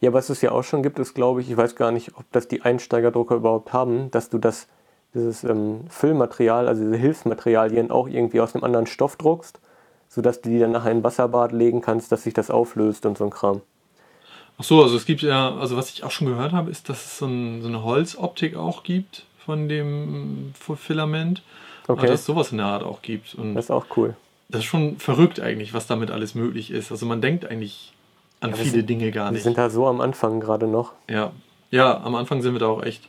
Ja, 0.00 0.12
was 0.12 0.30
es 0.30 0.40
ja 0.40 0.52
auch 0.52 0.64
schon 0.64 0.82
gibt, 0.82 0.98
ist, 0.98 1.14
glaube 1.14 1.42
ich, 1.42 1.50
ich 1.50 1.56
weiß 1.56 1.76
gar 1.76 1.92
nicht, 1.92 2.16
ob 2.16 2.24
das 2.32 2.48
die 2.48 2.62
Einsteigerdrucker 2.62 3.36
überhaupt 3.36 3.74
haben, 3.74 4.10
dass 4.10 4.30
du 4.30 4.38
das, 4.38 4.68
dieses 5.16 5.44
ähm, 5.44 5.80
Füllmaterial, 5.88 6.68
also 6.68 6.84
diese 6.84 6.96
Hilfsmaterialien 6.96 7.90
auch 7.90 8.08
irgendwie 8.08 8.40
aus 8.40 8.54
einem 8.54 8.64
anderen 8.64 8.86
Stoff 8.86 9.16
druckst, 9.16 9.58
sodass 10.08 10.40
du 10.40 10.50
die 10.50 10.58
dann 10.58 10.72
nachher 10.72 10.92
in 10.92 10.98
ein 10.98 11.04
Wasserbad 11.04 11.52
legen 11.52 11.80
kannst, 11.80 12.12
dass 12.12 12.22
sich 12.22 12.34
das 12.34 12.50
auflöst 12.50 13.06
und 13.06 13.18
so 13.18 13.24
ein 13.24 13.30
Kram. 13.30 13.62
Ach 14.58 14.64
so, 14.64 14.82
also 14.82 14.96
es 14.96 15.04
gibt 15.04 15.22
ja, 15.22 15.54
also 15.56 15.76
was 15.76 15.90
ich 15.90 16.04
auch 16.04 16.10
schon 16.10 16.28
gehört 16.28 16.52
habe, 16.52 16.70
ist, 16.70 16.88
dass 16.88 17.04
es 17.04 17.18
so, 17.18 17.26
ein, 17.26 17.60
so 17.62 17.68
eine 17.68 17.82
Holzoptik 17.82 18.56
auch 18.56 18.82
gibt 18.82 19.26
von 19.44 19.68
dem 19.68 20.54
Filament. 20.54 21.42
Okay. 21.86 21.98
Aber 21.98 22.06
dass 22.08 22.20
es 22.20 22.26
sowas 22.26 22.52
in 22.52 22.58
der 22.58 22.66
Art 22.66 22.82
auch 22.82 23.02
gibt. 23.02 23.34
Und 23.34 23.54
das 23.54 23.66
ist 23.66 23.70
auch 23.70 23.86
cool. 23.96 24.16
Das 24.48 24.60
ist 24.60 24.64
schon 24.64 24.98
verrückt 24.98 25.40
eigentlich, 25.40 25.74
was 25.74 25.86
damit 25.86 26.10
alles 26.10 26.34
möglich 26.34 26.70
ist. 26.70 26.90
Also 26.90 27.04
man 27.04 27.20
denkt 27.20 27.46
eigentlich 27.50 27.92
an 28.40 28.50
ja, 28.50 28.56
viele 28.56 28.70
sind, 28.70 28.90
Dinge 28.90 29.10
gar 29.10 29.30
nicht. 29.30 29.40
Wir 29.40 29.44
sind 29.44 29.58
da 29.58 29.70
so 29.70 29.86
am 29.86 30.00
Anfang 30.00 30.40
gerade 30.40 30.66
noch. 30.66 30.92
Ja, 31.08 31.32
ja, 31.70 32.00
am 32.02 32.14
Anfang 32.14 32.42
sind 32.42 32.54
wir 32.54 32.60
da 32.60 32.66
auch 32.66 32.82
echt. 32.82 33.08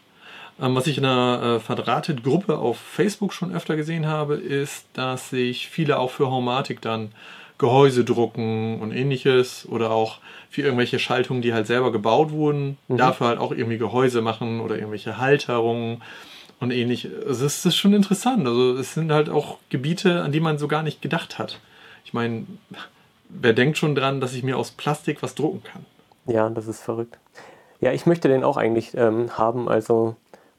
Ähm, 0.60 0.76
was 0.76 0.88
ich 0.88 0.98
in 0.98 1.06
einer 1.06 1.58
äh, 1.58 1.60
Verdrahtet-Gruppe 1.60 2.58
auf 2.58 2.78
Facebook 2.78 3.34
schon 3.34 3.54
öfter 3.54 3.76
gesehen 3.76 4.08
habe, 4.08 4.36
ist, 4.36 4.86
dass 4.94 5.30
sich 5.30 5.68
viele 5.70 6.00
auch 6.00 6.12
für 6.12 6.30
Homatik 6.30 6.82
dann 6.82 7.12
Gehäuse 7.58 8.04
drucken 8.04 8.80
und 8.82 8.92
ähnliches 8.92 9.68
oder 9.68 9.92
auch 9.92 10.20
für 10.50 10.62
irgendwelche 10.62 11.00
Schaltungen, 11.00 11.42
die 11.42 11.54
halt 11.54 11.68
selber 11.68 11.92
gebaut 11.92 12.32
wurden, 12.32 12.78
mhm. 12.88 12.98
dafür 12.98 13.28
halt 13.28 13.40
auch 13.40 13.52
irgendwie 13.52 13.78
Gehäuse 13.78 14.22
machen 14.22 14.62
oder 14.62 14.76
irgendwelche 14.76 15.18
Halterungen 15.18 16.02
und 16.60 16.72
ähnlich. 16.72 17.10
Also 17.28 17.46
es 17.46 17.66
ist 17.66 17.76
schon 17.76 17.94
interessant. 17.94 18.48
Also 18.48 18.78
es 18.78 18.94
sind 18.94 19.12
halt 19.12 19.30
auch 19.30 19.58
Gebiete, 19.70 20.22
an 20.22 20.32
die 20.32 20.40
man 20.40 20.58
so 20.58 20.68
gar 20.68 20.84
nicht 20.84 21.02
gedacht 21.02 21.40
hat. 21.40 21.60
Ich 22.06 22.14
meine, 22.14 22.46
wer 23.30 23.54
denkt 23.54 23.78
schon 23.78 23.96
dran, 23.96 24.22
dass 24.22 24.34
ich 24.34 24.44
mir 24.44 24.58
aus 24.58 24.72
Plastik 24.72 25.22
was 25.22 25.36
drucken 25.36 25.64
kann? 25.64 25.86
Ja, 26.26 26.50
das 26.50 26.68
ist 26.68 26.82
verrückt. 26.82 27.18
Ja, 27.80 27.92
ich 27.92 28.06
möchte 28.06 28.28
den 28.28 28.44
auch 28.44 28.58
eigentlich 28.58 28.96
ähm, 28.96 29.38
haben, 29.38 29.70
also 29.70 30.16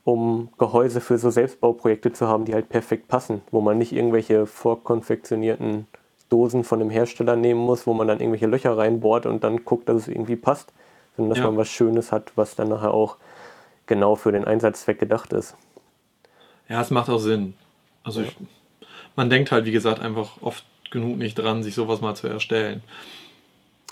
um 0.08 0.48
Gehäuse 0.56 1.02
für 1.02 1.18
so 1.18 1.28
Selbstbauprojekte 1.28 2.14
zu 2.14 2.28
haben, 2.28 2.46
die 2.46 2.54
halt 2.54 2.70
perfekt 2.70 3.08
passen, 3.08 3.42
wo 3.50 3.60
man 3.60 3.76
nicht 3.76 3.92
irgendwelche 3.92 4.46
vorkonfektionierten 4.46 5.86
Dosen 6.30 6.64
von 6.64 6.78
dem 6.78 6.88
Hersteller 6.88 7.36
nehmen 7.36 7.60
muss, 7.60 7.86
wo 7.86 7.92
man 7.92 8.08
dann 8.08 8.18
irgendwelche 8.18 8.46
Löcher 8.46 8.78
reinbohrt 8.78 9.26
und 9.26 9.44
dann 9.44 9.66
guckt, 9.66 9.86
dass 9.86 9.96
es 9.96 10.08
irgendwie 10.08 10.36
passt, 10.36 10.72
sondern 11.14 11.28
dass 11.28 11.40
ja. 11.40 11.44
man 11.44 11.58
was 11.58 11.68
Schönes 11.68 12.10
hat, 12.10 12.32
was 12.36 12.56
dann 12.56 12.70
nachher 12.70 12.94
auch 12.94 13.18
genau 13.84 14.14
für 14.16 14.32
den 14.32 14.46
Einsatzzweck 14.46 14.98
gedacht 14.98 15.34
ist. 15.34 15.54
Ja, 16.70 16.80
es 16.80 16.88
macht 16.88 17.10
auch 17.10 17.18
Sinn. 17.18 17.52
Also 18.02 18.22
ich, 18.22 18.34
man 19.14 19.28
denkt 19.28 19.52
halt, 19.52 19.66
wie 19.66 19.72
gesagt, 19.72 20.00
einfach 20.00 20.40
oft 20.40 20.64
genug 20.90 21.18
nicht 21.18 21.34
dran, 21.34 21.62
sich 21.62 21.74
sowas 21.74 22.00
mal 22.00 22.14
zu 22.14 22.28
erstellen. 22.28 22.82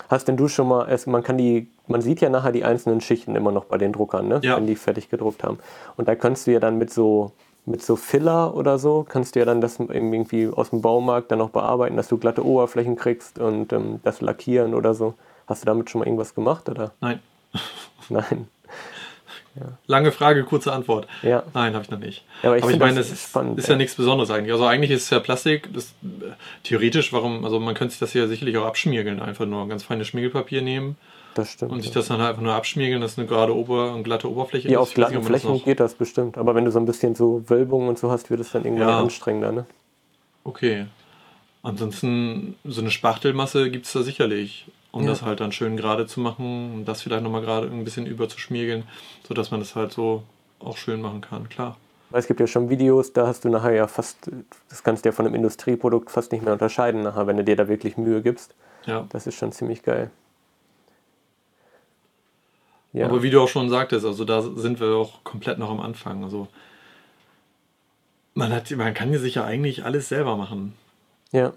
Hast 0.09 0.27
denn 0.27 0.37
du 0.37 0.47
schon 0.47 0.67
mal, 0.67 0.97
man 1.05 1.23
kann 1.23 1.37
die, 1.37 1.67
man 1.87 2.01
sieht 2.01 2.21
ja 2.21 2.29
nachher 2.29 2.51
die 2.51 2.63
einzelnen 2.63 3.01
Schichten 3.01 3.35
immer 3.35 3.51
noch 3.51 3.65
bei 3.65 3.77
den 3.77 3.93
Druckern, 3.93 4.27
ne? 4.27 4.39
Ja. 4.43 4.57
wenn 4.57 4.67
die 4.67 4.75
fertig 4.75 5.09
gedruckt 5.09 5.43
haben. 5.43 5.59
Und 5.97 6.07
da 6.07 6.15
kannst 6.15 6.47
du 6.47 6.51
ja 6.51 6.59
dann 6.59 6.77
mit 6.77 6.91
so, 6.91 7.31
mit 7.65 7.83
so 7.83 7.95
Filler 7.95 8.55
oder 8.55 8.77
so, 8.77 9.05
kannst 9.07 9.35
du 9.35 9.39
ja 9.39 9.45
dann 9.45 9.59
das 9.59 9.79
irgendwie 9.79 10.47
aus 10.47 10.69
dem 10.69 10.81
Baumarkt 10.81 11.31
dann 11.31 11.39
noch 11.39 11.49
bearbeiten, 11.49 11.97
dass 11.97 12.07
du 12.07 12.17
glatte 12.17 12.45
Oberflächen 12.45 12.95
kriegst 12.95 13.39
und 13.39 13.73
ähm, 13.73 13.99
das 14.03 14.21
lackieren 14.21 14.73
oder 14.73 14.93
so. 14.93 15.15
Hast 15.47 15.63
du 15.63 15.65
damit 15.65 15.89
schon 15.89 15.99
mal 15.99 16.05
irgendwas 16.05 16.35
gemacht, 16.35 16.69
oder? 16.69 16.91
Nein. 17.01 17.19
Nein. 18.09 18.47
Ja. 19.55 19.77
Lange 19.87 20.11
Frage, 20.11 20.43
kurze 20.43 20.71
Antwort. 20.71 21.07
Ja. 21.23 21.43
Nein, 21.53 21.73
habe 21.73 21.83
ich 21.83 21.91
noch 21.91 21.99
nicht. 21.99 22.23
Ja, 22.43 22.49
aber 22.49 22.57
ich, 22.57 22.63
aber 22.63 22.71
ich 22.73 22.79
meine, 22.79 22.95
das 22.95 23.11
ist, 23.11 23.29
spannend, 23.29 23.57
ist 23.57 23.67
ja, 23.67 23.73
ja, 23.73 23.77
nichts 23.77 23.95
Besonderes 23.95 24.29
eigentlich. 24.29 24.51
Also 24.51 24.65
eigentlich 24.65 24.91
ist 24.91 25.03
es 25.03 25.09
ja 25.09 25.19
Plastik, 25.19 25.73
das, 25.73 25.93
äh, 26.03 26.31
theoretisch, 26.63 27.13
warum, 27.13 27.43
also 27.43 27.59
man 27.59 27.75
könnte 27.75 27.91
sich 27.91 27.99
das 27.99 28.13
ja 28.13 28.27
sicherlich 28.27 28.57
auch 28.57 28.65
abschmiergeln, 28.65 29.21
einfach 29.21 29.45
nur 29.45 29.67
ganz 29.67 29.83
feines 29.83 30.07
Schmiergelpapier 30.07 30.61
nehmen. 30.61 30.97
Das 31.37 31.51
stimmt. 31.51 31.71
Und 31.71 31.81
sich 31.81 31.91
das 31.91 32.07
dann 32.07 32.19
halt 32.19 32.31
einfach 32.31 32.41
nur 32.41 32.53
abschmiergeln, 32.53 32.99
dass 32.99 33.17
eine 33.17 33.27
gerade 33.27 33.55
Ober- 33.55 33.93
und 33.93 34.03
glatte 34.03 34.29
Oberfläche 34.29 34.69
Ja, 34.69 34.79
auf 34.79 34.93
glatten 34.93 35.21
Flächen 35.21 35.53
das 35.53 35.63
geht 35.63 35.79
das 35.79 35.93
bestimmt. 35.93 36.37
Aber 36.37 36.55
wenn 36.55 36.65
du 36.65 36.71
so 36.71 36.79
ein 36.79 36.85
bisschen 36.85 37.13
so 37.13 37.43
Wölbungen 37.47 37.89
und 37.89 37.99
so 37.99 38.09
hast, 38.09 38.29
wird 38.31 38.39
es 38.39 38.51
dann 38.51 38.65
irgendwann 38.65 38.89
anstrengender, 38.89 39.51
ne? 39.51 39.65
Okay. 40.43 40.87
Ansonsten, 41.61 42.55
so 42.63 42.81
eine 42.81 42.91
Spachtelmasse 42.91 43.69
gibt 43.69 43.85
es 43.85 43.93
da 43.93 44.01
sicherlich 44.01 44.65
um 44.91 45.03
ja. 45.03 45.09
das 45.09 45.21
halt 45.21 45.39
dann 45.39 45.51
schön 45.51 45.77
gerade 45.77 46.07
zu 46.07 46.19
machen 46.19 46.73
und 46.73 46.85
das 46.85 47.01
vielleicht 47.01 47.23
nochmal 47.23 47.41
gerade 47.41 47.67
ein 47.67 47.83
bisschen 47.83 48.05
überzuschmiergeln, 48.05 48.83
sodass 49.27 49.51
man 49.51 49.59
das 49.59 49.75
halt 49.75 49.91
so 49.91 50.23
auch 50.59 50.77
schön 50.77 51.01
machen 51.01 51.21
kann, 51.21 51.49
klar. 51.49 51.77
Weil 52.09 52.21
es 52.21 52.27
gibt 52.27 52.39
ja 52.39 52.47
schon 52.47 52.69
Videos, 52.69 53.11
da 53.11 53.27
hast 53.27 53.43
du 53.43 53.49
nachher 53.49 53.73
ja 53.73 53.87
fast, 53.87 54.31
das 54.69 54.83
kannst 54.83 55.03
du 55.03 55.09
ja 55.09 55.13
von 55.13 55.25
einem 55.25 55.35
Industrieprodukt 55.35 56.09
fast 56.09 56.31
nicht 56.31 56.43
mehr 56.43 56.53
unterscheiden 56.53 57.03
nachher, 57.03 57.27
wenn 57.27 57.37
du 57.37 57.43
dir 57.43 57.55
da 57.55 57.67
wirklich 57.67 57.97
Mühe 57.97 58.21
gibst. 58.21 58.55
Ja. 58.85 59.05
Das 59.09 59.27
ist 59.27 59.35
schon 59.35 59.51
ziemlich 59.51 59.83
geil. 59.83 60.09
Ja. 62.93 63.07
Aber 63.07 63.21
wie 63.21 63.29
du 63.29 63.41
auch 63.41 63.49
schon 63.49 63.69
sagtest, 63.69 64.05
also 64.05 64.23
da 64.23 64.41
sind 64.41 64.79
wir 64.79 64.95
auch 64.95 65.23
komplett 65.23 65.59
noch 65.59 65.69
am 65.69 65.81
Anfang. 65.81 66.23
Also 66.23 66.47
man, 68.33 68.53
hat, 68.53 68.71
man 68.71 68.93
kann 68.93 69.13
sich 69.17 69.35
ja 69.35 69.43
eigentlich 69.43 69.83
alles 69.83 70.07
selber 70.07 70.37
machen. 70.37 70.73
Ja. 71.31 71.53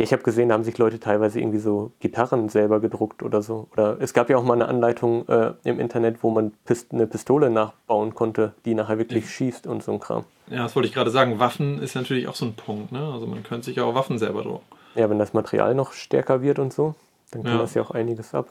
Ja, 0.00 0.04
ich 0.04 0.14
habe 0.14 0.22
gesehen, 0.22 0.48
da 0.48 0.54
haben 0.54 0.64
sich 0.64 0.78
Leute 0.78 0.98
teilweise 0.98 1.40
irgendwie 1.40 1.58
so 1.58 1.92
Gitarren 2.00 2.48
selber 2.48 2.80
gedruckt 2.80 3.22
oder 3.22 3.42
so. 3.42 3.68
Oder 3.72 3.98
es 4.00 4.14
gab 4.14 4.30
ja 4.30 4.38
auch 4.38 4.42
mal 4.42 4.54
eine 4.54 4.66
Anleitung 4.66 5.28
äh, 5.28 5.52
im 5.62 5.78
Internet, 5.78 6.22
wo 6.22 6.30
man 6.30 6.52
Pist 6.64 6.94
eine 6.94 7.06
Pistole 7.06 7.50
nachbauen 7.50 8.14
konnte, 8.14 8.54
die 8.64 8.72
nachher 8.72 8.96
wirklich 8.96 9.24
ja. 9.24 9.30
schießt 9.30 9.66
und 9.66 9.82
so 9.82 9.92
ein 9.92 10.00
Kram. 10.00 10.24
Ja, 10.48 10.62
das 10.62 10.74
wollte 10.74 10.88
ich 10.88 10.94
gerade 10.94 11.10
sagen. 11.10 11.38
Waffen 11.38 11.82
ist 11.82 11.96
natürlich 11.96 12.28
auch 12.28 12.34
so 12.34 12.46
ein 12.46 12.54
Punkt. 12.54 12.92
Ne? 12.92 13.12
Also 13.12 13.26
man 13.26 13.42
könnte 13.42 13.66
sich 13.66 13.76
ja 13.76 13.84
auch 13.84 13.94
Waffen 13.94 14.18
selber 14.18 14.42
drucken. 14.42 14.64
Ja, 14.94 15.10
wenn 15.10 15.18
das 15.18 15.34
Material 15.34 15.74
noch 15.74 15.92
stärker 15.92 16.40
wird 16.40 16.58
und 16.58 16.72
so, 16.72 16.94
dann 17.32 17.42
kann 17.42 17.56
ja. 17.56 17.58
das 17.58 17.74
ja 17.74 17.82
auch 17.82 17.90
einiges 17.90 18.34
ab. 18.34 18.48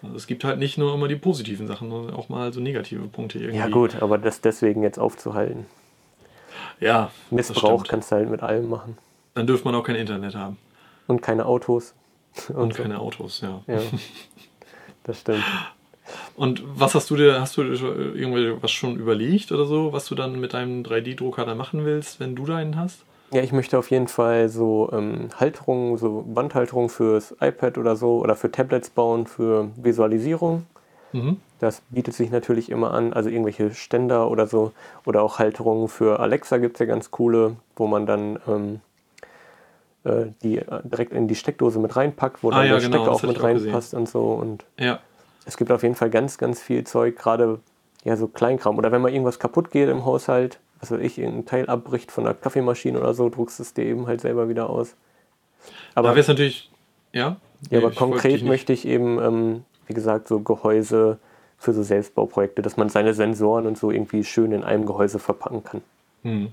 Also 0.00 0.14
es 0.14 0.28
gibt 0.28 0.44
halt 0.44 0.60
nicht 0.60 0.78
nur 0.78 0.94
immer 0.94 1.08
die 1.08 1.16
positiven 1.16 1.66
Sachen, 1.66 1.90
sondern 1.90 2.14
auch 2.14 2.28
mal 2.28 2.52
so 2.52 2.60
negative 2.60 3.08
Punkte 3.08 3.40
irgendwie. 3.40 3.58
Ja 3.58 3.66
gut, 3.66 4.00
aber 4.00 4.16
das 4.16 4.40
deswegen 4.40 4.84
jetzt 4.84 5.00
aufzuhalten. 5.00 5.66
Ja. 6.78 7.10
Missbrauch 7.30 7.82
kannst 7.82 8.12
du 8.12 8.16
halt 8.16 8.30
mit 8.30 8.44
allem 8.44 8.68
machen. 8.68 8.96
Dann 9.36 9.46
dürfte 9.46 9.66
man 9.66 9.74
auch 9.74 9.82
kein 9.82 9.96
Internet 9.96 10.34
haben. 10.34 10.56
Und 11.06 11.20
keine 11.20 11.44
Autos. 11.44 11.94
Und, 12.48 12.56
und 12.56 12.74
so. 12.74 12.82
keine 12.82 12.98
Autos, 12.98 13.42
ja. 13.42 13.62
Ja, 13.66 13.80
das 15.04 15.20
stimmt. 15.20 15.44
Und 16.36 16.62
was 16.64 16.94
hast 16.94 17.10
du 17.10 17.16
dir, 17.16 17.38
hast 17.38 17.58
du 17.58 17.62
irgendwie 17.62 18.54
was 18.62 18.70
schon 18.70 18.96
überlegt 18.96 19.52
oder 19.52 19.66
so, 19.66 19.92
was 19.92 20.06
du 20.06 20.14
dann 20.14 20.40
mit 20.40 20.54
deinem 20.54 20.82
3D-Drucker 20.82 21.44
da 21.44 21.54
machen 21.54 21.84
willst, 21.84 22.18
wenn 22.18 22.34
du 22.34 22.46
deinen 22.46 22.76
hast? 22.76 23.04
Ja, 23.30 23.42
ich 23.42 23.52
möchte 23.52 23.78
auf 23.78 23.90
jeden 23.90 24.08
Fall 24.08 24.48
so 24.48 24.88
ähm, 24.92 25.28
Halterungen, 25.38 25.98
so 25.98 26.24
Wandhalterungen 26.28 26.88
fürs 26.88 27.34
iPad 27.38 27.76
oder 27.76 27.94
so 27.94 28.20
oder 28.20 28.36
für 28.36 28.50
Tablets 28.50 28.88
bauen, 28.88 29.26
für 29.26 29.68
Visualisierung. 29.76 30.64
Mhm. 31.12 31.40
Das 31.58 31.82
bietet 31.90 32.14
sich 32.14 32.30
natürlich 32.30 32.70
immer 32.70 32.92
an, 32.92 33.12
also 33.12 33.28
irgendwelche 33.28 33.74
Ständer 33.74 34.30
oder 34.30 34.46
so. 34.46 34.72
Oder 35.04 35.22
auch 35.22 35.38
Halterungen 35.38 35.88
für 35.88 36.20
Alexa 36.20 36.56
gibt 36.56 36.76
es 36.76 36.80
ja 36.80 36.86
ganz 36.86 37.10
coole, 37.10 37.56
wo 37.74 37.86
man 37.86 38.06
dann 38.06 38.38
ähm, 38.46 38.74
äh, 38.74 38.85
die 40.42 40.58
äh, 40.58 40.80
direkt 40.84 41.12
in 41.12 41.28
die 41.28 41.34
Steckdose 41.34 41.78
mit 41.78 41.96
reinpackt, 41.96 42.42
wo 42.42 42.50
ah, 42.50 42.58
dann 42.58 42.66
ja, 42.66 42.78
der 42.78 42.80
genau, 42.80 43.04
Stecker 43.04 43.12
auch 43.12 43.22
mit 43.22 43.42
reinpasst 43.42 43.94
und 43.94 44.08
so. 44.08 44.32
Und 44.32 44.64
ja. 44.78 45.00
es 45.44 45.56
gibt 45.56 45.70
auf 45.70 45.82
jeden 45.82 45.94
Fall 45.94 46.10
ganz, 46.10 46.38
ganz 46.38 46.60
viel 46.60 46.84
Zeug, 46.84 47.16
gerade 47.16 47.60
ja 48.04 48.16
so 48.16 48.28
Kleinkram. 48.28 48.78
Oder 48.78 48.92
wenn 48.92 49.02
mal 49.02 49.10
irgendwas 49.10 49.38
kaputt 49.38 49.70
geht 49.70 49.88
im 49.88 50.04
Haushalt, 50.04 50.58
was 50.80 50.90
weiß 50.90 51.00
ich, 51.00 51.18
ein 51.18 51.44
Teil 51.46 51.66
abbricht 51.66 52.12
von 52.12 52.24
der 52.24 52.34
Kaffeemaschine 52.34 52.98
oder 52.98 53.14
so, 53.14 53.28
druckst 53.28 53.58
du 53.58 53.62
es 53.62 53.74
dir 53.74 53.84
eben 53.84 54.06
halt 54.06 54.20
selber 54.20 54.48
wieder 54.48 54.70
aus. 54.70 54.94
Aber 55.94 56.10
wäre 56.10 56.20
es 56.20 56.28
natürlich, 56.28 56.70
ja. 57.12 57.36
Ja, 57.70 57.78
aber 57.78 57.90
konkret 57.90 58.44
möchte 58.44 58.72
ich 58.72 58.86
eben, 58.86 59.18
ähm, 59.18 59.64
wie 59.86 59.94
gesagt, 59.94 60.28
so 60.28 60.40
Gehäuse 60.40 61.18
für 61.58 61.72
so 61.72 61.82
Selbstbauprojekte, 61.82 62.60
dass 62.62 62.76
man 62.76 62.90
seine 62.90 63.14
Sensoren 63.14 63.66
und 63.66 63.78
so 63.78 63.90
irgendwie 63.90 64.24
schön 64.24 64.52
in 64.52 64.62
einem 64.62 64.84
Gehäuse 64.84 65.18
verpacken 65.18 65.64
kann. 65.64 65.82
Hm. 66.22 66.48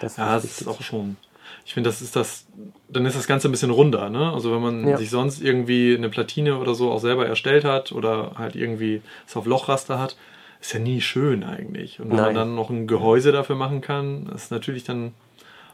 Das 0.00 0.18
ja, 0.18 0.34
das 0.34 0.44
ist 0.44 0.68
auch 0.68 0.82
schon 0.82 1.16
ich 1.64 1.74
finde, 1.74 1.90
das 1.90 2.00
ist 2.00 2.16
das, 2.16 2.46
dann 2.88 3.04
ist 3.06 3.16
das 3.16 3.26
Ganze 3.26 3.48
ein 3.48 3.50
bisschen 3.50 3.70
runder, 3.70 4.10
ne? 4.10 4.32
Also 4.32 4.52
wenn 4.52 4.62
man 4.62 4.88
ja. 4.88 4.96
sich 4.96 5.10
sonst 5.10 5.42
irgendwie 5.42 5.94
eine 5.96 6.08
Platine 6.08 6.58
oder 6.58 6.74
so 6.74 6.90
auch 6.90 7.00
selber 7.00 7.26
erstellt 7.26 7.64
hat 7.64 7.92
oder 7.92 8.32
halt 8.36 8.56
irgendwie 8.56 9.02
es 9.26 9.36
auf 9.36 9.46
Lochraster 9.46 9.98
hat, 9.98 10.16
ist 10.60 10.72
ja 10.72 10.80
nie 10.80 11.00
schön 11.00 11.44
eigentlich. 11.44 12.00
Und 12.00 12.10
wenn 12.10 12.16
Nein. 12.16 12.26
man 12.26 12.34
dann 12.34 12.54
noch 12.54 12.70
ein 12.70 12.86
Gehäuse 12.86 13.32
dafür 13.32 13.56
machen 13.56 13.80
kann, 13.80 14.30
ist 14.34 14.50
natürlich 14.50 14.84
dann 14.84 15.12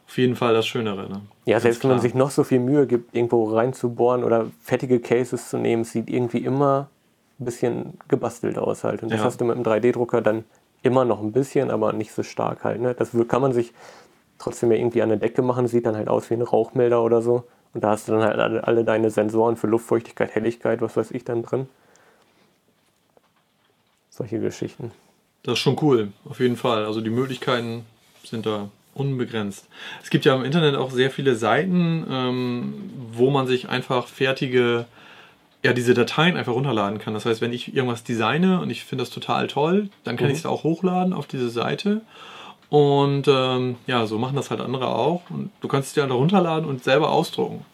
auf 0.06 0.18
jeden 0.18 0.36
Fall 0.36 0.52
das 0.52 0.66
Schönere. 0.66 1.08
Ne? 1.08 1.20
Ja, 1.46 1.60
selbst 1.60 1.82
wenn 1.82 1.90
man 1.90 2.00
sich 2.00 2.14
noch 2.14 2.30
so 2.30 2.44
viel 2.44 2.58
Mühe 2.58 2.86
gibt, 2.86 3.14
irgendwo 3.14 3.44
reinzubohren 3.44 4.22
oder 4.22 4.46
fertige 4.60 5.00
Cases 5.00 5.48
zu 5.48 5.58
nehmen, 5.58 5.84
sieht 5.84 6.10
irgendwie 6.10 6.38
immer 6.38 6.88
ein 7.40 7.44
bisschen 7.44 7.94
gebastelt 8.08 8.58
aus 8.58 8.84
halt. 8.84 9.02
Und 9.02 9.10
das 9.10 9.20
ja. 9.20 9.24
hast 9.24 9.40
du 9.40 9.44
mit 9.44 9.56
einem 9.56 9.64
3D-Drucker 9.64 10.20
dann 10.20 10.44
immer 10.82 11.04
noch 11.04 11.20
ein 11.20 11.32
bisschen, 11.32 11.70
aber 11.70 11.92
nicht 11.92 12.12
so 12.12 12.22
stark 12.22 12.64
halt. 12.64 12.80
Ne? 12.80 12.94
Das 12.94 13.10
kann 13.28 13.40
man 13.40 13.52
sich 13.52 13.72
trotzdem 14.38 14.70
ja 14.72 14.78
irgendwie 14.78 15.02
an 15.02 15.08
der 15.08 15.18
Decke 15.18 15.42
machen, 15.42 15.66
sieht 15.66 15.86
dann 15.86 15.96
halt 15.96 16.08
aus 16.08 16.30
wie 16.30 16.34
ein 16.34 16.42
Rauchmelder 16.42 17.02
oder 17.02 17.22
so. 17.22 17.44
Und 17.72 17.82
da 17.82 17.90
hast 17.90 18.08
du 18.08 18.12
dann 18.12 18.22
halt 18.22 18.38
alle, 18.38 18.64
alle 18.64 18.84
deine 18.84 19.10
Sensoren 19.10 19.56
für 19.56 19.66
Luftfeuchtigkeit, 19.66 20.34
Helligkeit, 20.34 20.80
was 20.80 20.96
weiß 20.96 21.10
ich 21.10 21.24
dann 21.24 21.42
drin. 21.42 21.68
Solche 24.10 24.38
Geschichten. 24.38 24.92
Das 25.42 25.54
ist 25.54 25.58
schon 25.58 25.76
cool, 25.82 26.12
auf 26.24 26.40
jeden 26.40 26.56
Fall. 26.56 26.84
Also 26.84 27.00
die 27.00 27.10
Möglichkeiten 27.10 27.84
sind 28.22 28.46
da 28.46 28.70
unbegrenzt. 28.94 29.68
Es 30.02 30.10
gibt 30.10 30.24
ja 30.24 30.34
im 30.34 30.44
Internet 30.44 30.76
auch 30.76 30.90
sehr 30.90 31.10
viele 31.10 31.34
Seiten, 31.34 32.06
ähm, 32.08 32.90
wo 33.12 33.30
man 33.30 33.46
sich 33.46 33.68
einfach 33.68 34.06
fertige, 34.06 34.86
ja, 35.64 35.72
diese 35.72 35.94
Dateien 35.94 36.36
einfach 36.36 36.54
runterladen 36.54 36.98
kann. 36.98 37.12
Das 37.12 37.26
heißt, 37.26 37.40
wenn 37.40 37.52
ich 37.52 37.74
irgendwas 37.74 38.04
designe 38.04 38.60
und 38.60 38.70
ich 38.70 38.84
finde 38.84 39.02
das 39.02 39.10
total 39.10 39.48
toll, 39.48 39.90
dann 40.04 40.16
kann 40.16 40.28
mhm. 40.28 40.32
ich 40.32 40.38
es 40.38 40.46
auch 40.46 40.62
hochladen 40.62 41.12
auf 41.12 41.26
diese 41.26 41.50
Seite. 41.50 42.02
Und 42.74 43.28
ähm, 43.28 43.76
ja, 43.86 44.04
so 44.04 44.18
machen 44.18 44.34
das 44.34 44.50
halt 44.50 44.60
andere 44.60 44.88
auch. 44.88 45.22
Und 45.30 45.52
du 45.60 45.68
kannst 45.68 45.90
es 45.90 45.94
dir 45.94 46.02
halt 46.02 46.12
runterladen 46.12 46.68
und 46.68 46.82
selber 46.82 47.12
ausdrucken. 47.12 47.64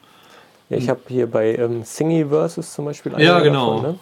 Ja, 0.69 0.77
ich 0.77 0.91
habe 0.91 1.01
hier 1.09 1.27
bei 1.27 1.55
ähm, 1.55 1.85
Thingiverses 1.85 2.75
zum 2.75 2.85
Beispiel 2.85 3.15
Ja, 3.17 3.41
genau. 3.41 3.77
Davon, 3.77 3.93
ne? 3.93 3.99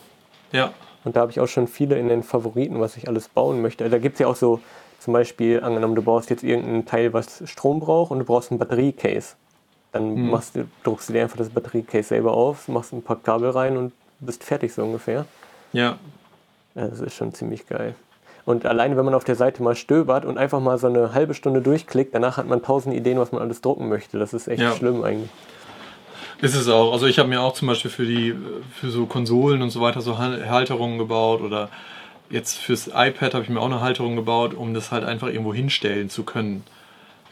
Ja. 0.50 0.72
Und 1.04 1.14
da 1.14 1.20
habe 1.20 1.30
ich 1.30 1.38
auch 1.38 1.46
schon 1.46 1.68
viele 1.68 1.96
in 1.96 2.08
den 2.08 2.24
Favoriten, 2.24 2.80
was 2.80 2.96
ich 2.96 3.06
alles 3.06 3.28
bauen 3.28 3.62
möchte. 3.62 3.88
Da 3.88 3.98
gibt 3.98 4.14
es 4.14 4.18
ja 4.18 4.26
auch 4.26 4.34
so, 4.34 4.58
zum 4.98 5.12
Beispiel, 5.12 5.62
angenommen, 5.62 5.94
du 5.94 6.02
brauchst 6.02 6.30
jetzt 6.30 6.42
irgendein 6.42 6.84
Teil, 6.84 7.12
was 7.12 7.48
Strom 7.48 7.78
braucht 7.78 8.10
und 8.10 8.18
du 8.18 8.24
brauchst 8.24 8.50
ein 8.50 8.58
Batteriecase. 8.58 9.36
Dann 9.92 10.16
hm. 10.16 10.30
machst 10.30 10.56
du, 10.56 10.66
druckst 10.82 11.10
du 11.10 11.12
dir 11.12 11.22
einfach 11.22 11.36
das 11.36 11.50
Batteriecase 11.50 12.08
selber 12.08 12.32
auf, 12.32 12.66
machst 12.66 12.92
ein 12.92 13.02
paar 13.02 13.22
Kabel 13.22 13.50
rein 13.50 13.76
und 13.76 13.92
bist 14.18 14.42
fertig 14.42 14.74
so 14.74 14.82
ungefähr. 14.82 15.26
Ja. 15.72 15.96
Das 16.74 16.98
ist 16.98 17.14
schon 17.14 17.32
ziemlich 17.32 17.68
geil. 17.68 17.94
Und 18.48 18.64
alleine, 18.64 18.96
wenn 18.96 19.04
man 19.04 19.12
auf 19.12 19.24
der 19.24 19.34
Seite 19.34 19.62
mal 19.62 19.76
stöbert 19.76 20.24
und 20.24 20.38
einfach 20.38 20.58
mal 20.58 20.78
so 20.78 20.86
eine 20.86 21.12
halbe 21.12 21.34
Stunde 21.34 21.60
durchklickt, 21.60 22.14
danach 22.14 22.38
hat 22.38 22.48
man 22.48 22.62
tausend 22.62 22.94
Ideen, 22.94 23.18
was 23.18 23.30
man 23.30 23.42
alles 23.42 23.60
drucken 23.60 23.90
möchte. 23.90 24.18
Das 24.18 24.32
ist 24.32 24.48
echt 24.48 24.62
ja. 24.62 24.74
schlimm 24.74 25.04
eigentlich. 25.04 25.28
Ist 26.40 26.54
es 26.54 26.66
auch. 26.66 26.94
Also 26.94 27.04
ich 27.04 27.18
habe 27.18 27.28
mir 27.28 27.42
auch 27.42 27.52
zum 27.52 27.68
Beispiel 27.68 27.90
für 27.90 28.06
die, 28.06 28.34
für 28.74 28.88
so 28.88 29.04
Konsolen 29.04 29.60
und 29.60 29.68
so 29.68 29.82
weiter 29.82 30.00
so 30.00 30.16
Halterungen 30.16 30.96
gebaut 30.96 31.42
oder 31.42 31.68
jetzt 32.30 32.56
fürs 32.56 32.86
iPad 32.86 33.34
habe 33.34 33.44
ich 33.44 33.50
mir 33.50 33.60
auch 33.60 33.66
eine 33.66 33.82
Halterung 33.82 34.16
gebaut, 34.16 34.54
um 34.54 34.72
das 34.72 34.92
halt 34.92 35.04
einfach 35.04 35.26
irgendwo 35.26 35.52
hinstellen 35.52 36.08
zu 36.08 36.22
können. 36.22 36.64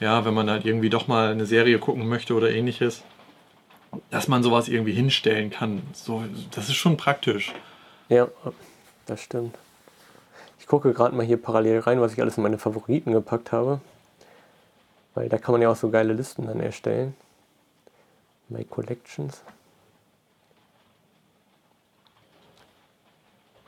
Ja, 0.01 0.27
wenn 0.27 0.35
man 0.35 0.51
halt 0.51 0.67
irgendwie 0.67 0.91
doch 0.91 1.09
mal 1.09 1.31
eine 1.31 1.47
Serie 1.47 1.79
gucken 1.79 2.07
möchte 2.07 2.35
oder 2.35 2.51
ähnliches, 2.51 3.05
dass 4.11 4.29
man 4.29 4.43
sowas 4.43 4.69
irgendwie 4.69 4.93
hinstellen 4.93 5.49
kann. 5.49 5.81
So, 5.95 6.25
das 6.51 6.69
ist 6.69 6.75
schon 6.75 6.99
praktisch. 6.99 7.55
Ja, 8.11 8.29
das 9.07 9.23
stimmt. 9.23 9.57
Ich 10.59 10.67
gucke 10.67 10.93
gerade 10.93 11.15
mal 11.15 11.25
hier 11.25 11.41
parallel 11.41 11.81
rein, 11.81 12.01
was 12.01 12.13
ich 12.13 12.21
alles 12.21 12.37
in 12.37 12.43
meine 12.43 12.59
Favoriten 12.59 13.13
gepackt 13.13 13.53
habe. 13.53 13.81
Weil 15.15 15.29
da 15.29 15.39
kann 15.39 15.53
man 15.53 15.63
ja 15.63 15.71
auch 15.71 15.77
so 15.77 15.91
geile 15.91 16.13
Listen 16.13 16.47
dann 16.47 16.61
erstellen. 16.61 17.15
My 18.49 18.65
Collections. 18.65 19.43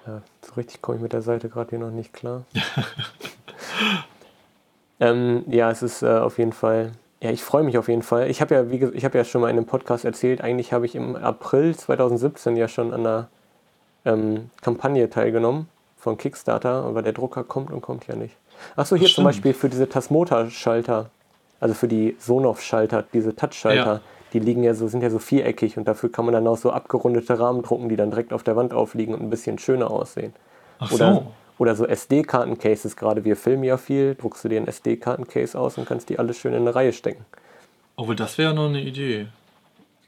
Ja, 0.07 0.23
so 0.43 0.55
richtig 0.55 0.83
komme 0.83 0.97
ich 0.97 1.03
mit 1.03 1.13
der 1.13 1.23
Seite 1.23 1.49
gerade 1.49 1.71
hier 1.71 1.79
noch 1.79 1.91
nicht 1.91 2.13
klar. 2.13 2.45
ähm, 5.01 5.45
ja, 5.49 5.71
es 5.71 5.83
ist 5.83 6.03
äh, 6.03 6.19
auf 6.19 6.39
jeden 6.39 6.53
Fall. 6.53 6.93
Ja, 7.21 7.31
ich 7.31 7.43
freue 7.43 7.65
mich 7.65 7.79
auf 7.79 7.89
jeden 7.89 8.03
Fall. 8.03 8.31
Ich 8.31 8.41
habe 8.41 8.55
ja, 8.55 8.71
wie 8.71 8.85
ich 8.85 9.05
habe 9.05 9.19
ja 9.19 9.25
schon 9.25 9.41
mal 9.41 9.51
in 9.51 9.57
einem 9.57 9.67
Podcast 9.67 10.05
erzählt, 10.05 10.41
eigentlich 10.41 10.73
habe 10.73 10.87
ich 10.87 10.95
im 10.95 11.17
April 11.17 11.77
2017 11.77 12.57
ja 12.57 12.69
schon 12.69 12.93
an 12.93 13.01
einer 13.01 13.29
ähm, 14.05 14.51
Kampagne 14.61 15.11
teilgenommen 15.11 15.69
von 15.99 16.17
Kickstarter, 16.17 16.85
aber 16.85 17.03
der 17.03 17.13
Drucker 17.13 17.45
kommt 17.45 17.71
und 17.71 17.81
kommt 17.81 18.07
ja 18.07 18.17
nicht. 18.17 18.37
Achso, 18.77 18.97
hier 18.97 19.09
zum 19.09 19.25
Beispiel 19.25 19.55
für 19.55 19.69
diese 19.69 19.89
Tasmota-Schalter, 19.89 21.11
also 21.61 21.75
für 21.75 21.89
die 21.89 22.17
Sonoff-Schalter, 22.19 23.05
diese 23.13 23.35
Touch-Schalter. 23.35 23.95
Ja 23.95 24.01
die 24.33 24.41
liegen 24.41 24.63
ja 24.63 24.75
so, 24.75 24.89
sind 24.89 25.03
ja 25.03 25.11
so 25.11 25.19
viereckig 25.19 25.77
und 25.79 25.89
dafür 25.89 26.11
kann 26.13 26.25
man 26.25 26.35
dann 26.35 26.47
auch 26.47 26.57
so 26.57 26.71
abgerundete 26.71 27.39
Rahmen 27.39 27.63
drucken, 27.63 27.89
die 27.89 27.97
dann 27.97 28.11
direkt 28.11 28.33
auf 28.33 28.43
der 28.43 28.57
Wand 28.57 28.75
aufliegen 28.75 29.15
und 29.15 29.23
ein 29.23 29.31
bisschen 29.31 29.59
schöner 29.59 29.91
aussehen. 29.91 30.35
Ach 30.79 30.93
oder, 30.93 31.15
so. 31.15 31.33
Oder 31.59 31.75
so 31.75 31.87
SD-Karten-Cases, 31.87 32.97
gerade 32.97 33.25
wir 33.25 33.37
filmen 33.37 33.65
ja 33.65 33.77
viel, 33.77 34.15
druckst 34.15 34.45
du 34.45 34.49
dir 34.49 34.61
ein 34.61 34.69
SD-Karten-Case 34.69 35.59
aus 35.59 35.79
und 35.79 35.87
kannst 35.87 36.09
die 36.09 36.19
alles 36.19 36.39
schön 36.39 36.53
in 36.53 36.61
eine 36.61 36.75
Reihe 36.75 36.93
stecken. 36.93 37.25
Oh, 37.97 38.13
das 38.13 38.39
wäre 38.39 38.55
noch 38.55 38.69
eine 38.69 38.81
Idee. 38.81 39.29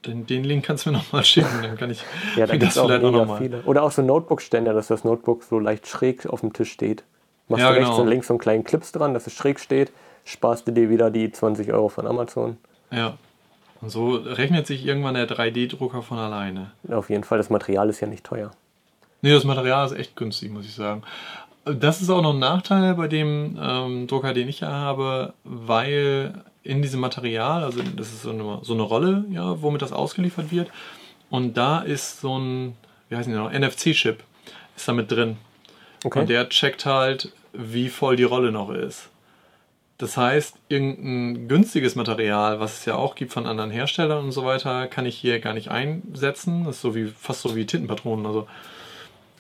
Den, 0.07 0.27
den 0.27 0.45
Link 0.45 0.65
kannst 0.65 0.87
du 0.87 0.91
mir 0.91 0.99
nochmal 0.99 1.25
schicken, 1.25 1.63
dann 1.63 1.77
kann 1.77 1.91
ich 1.91 2.03
ja, 2.37 2.47
da 2.47 2.57
das 2.57 2.79
auch 2.79 2.87
vielleicht 2.87 3.05
auch 3.05 3.11
noch 3.11 3.39
viele. 3.39 3.63
Oder 3.63 3.83
auch 3.83 3.93
so 3.93 4.03
Notebook-Ständer, 4.03 4.73
dass 4.73 4.87
das 4.87 5.05
Notebook 5.05 5.43
so 5.43 5.59
leicht 5.59 5.87
schräg 5.87 6.27
auf 6.27 6.41
dem 6.41 6.53
Tisch 6.53 6.73
steht. 6.73 7.05
Machst 7.49 7.63
ja, 7.63 7.71
du 7.71 7.77
rechts 7.77 7.91
genau. 7.91 8.03
und 8.03 8.09
links 8.09 8.29
so 8.29 8.35
einen 8.35 8.39
kleinen 8.39 8.65
Clips 8.65 8.93
dran, 8.93 9.13
dass 9.13 9.27
es 9.27 9.35
schräg 9.35 9.61
steht, 9.61 9.93
sparst 10.25 10.67
du 10.67 10.73
dir 10.73 10.89
wieder 10.89 11.11
die 11.11 11.31
20 11.31 11.73
Euro 11.73 11.89
von 11.89 12.07
Amazon. 12.07 12.57
Ja, 12.91 13.19
und 13.81 13.91
so 13.91 14.15
rechnet 14.15 14.67
sich 14.67 14.85
irgendwann 14.87 15.15
der 15.15 15.29
3D-Drucker 15.29 16.03
von 16.03 16.19
alleine. 16.19 16.73
Auf 16.91 17.11
jeden 17.11 17.25
Fall, 17.25 17.39
das 17.39 17.51
Material 17.51 17.89
ist 17.89 18.01
ja 18.01 18.07
nicht 18.07 18.25
teuer. 18.25 18.51
Nee, 19.23 19.33
das 19.33 19.45
Material 19.45 19.87
ist 19.87 19.93
echt 19.93 20.17
günstig, 20.17 20.51
muss 20.51 20.67
ich 20.67 20.75
sagen. 20.75 21.03
Das 21.65 22.01
ist 22.01 22.11
auch 22.11 22.23
noch 22.23 22.33
ein 22.33 22.39
Nachteil 22.39 22.95
bei 22.95 23.07
dem 23.09 23.59
ähm, 23.61 24.07
Drucker, 24.07 24.35
den 24.35 24.49
ich 24.49 24.59
hier 24.59 24.71
habe, 24.71 25.35
weil 25.45 26.45
in 26.63 26.83
diesem 26.83 27.01
Material, 27.01 27.65
also 27.65 27.81
das 27.97 28.09
ist 28.09 28.23
so 28.23 28.31
eine, 28.31 28.59
so 28.63 28.75
eine 28.75 28.83
Rolle, 28.83 29.25
ja, 29.31 29.63
womit 29.63 29.83
das 29.83 29.93
ausgeliefert 29.93 30.51
wird. 30.51 30.71
Und 31.31 31.57
da 31.57 31.81
ist 31.81 32.21
so 32.21 32.39
ein, 32.39 32.77
wie 33.09 33.17
heißt 33.17 33.29
die 33.29 33.33
noch, 33.33 33.53
NFC-Chip 33.53 34.23
ist 34.77 34.89
da 34.89 34.93
mit 34.93 35.11
drin. 35.11 35.37
Okay. 36.05 36.21
Und 36.21 36.29
der 36.29 36.49
checkt 36.49 36.87
halt, 36.87 37.33
wie 37.53 37.89
voll 37.89 38.17
die 38.17 38.25
Rolle 38.25 38.53
noch 38.53 38.71
ist. 38.71 39.09
Das 39.99 40.17
heißt, 40.17 40.57
irgendein 40.69 41.47
günstiges 41.47 41.95
Material, 41.95 42.59
was 42.59 42.79
es 42.79 42.85
ja 42.87 42.95
auch 42.95 43.15
gibt 43.15 43.33
von 43.33 43.47
anderen 43.47 43.71
Herstellern 43.71 44.25
und 44.25 44.33
so 44.33 44.47
weiter, 44.47 44.87
kann 44.87 45.05
ich 45.05 45.17
hier 45.17 45.41
gar 45.41 45.53
nicht 45.53 45.71
einsetzen. 45.71 46.65
Das 46.65 46.77
ist 46.77 46.83
so 46.83 46.95
wie 46.95 47.09
fast 47.09 47.43
so 47.43 47.55
wie 47.55 47.67
Tintenpatronen. 47.67 48.25
Also, 48.25 48.49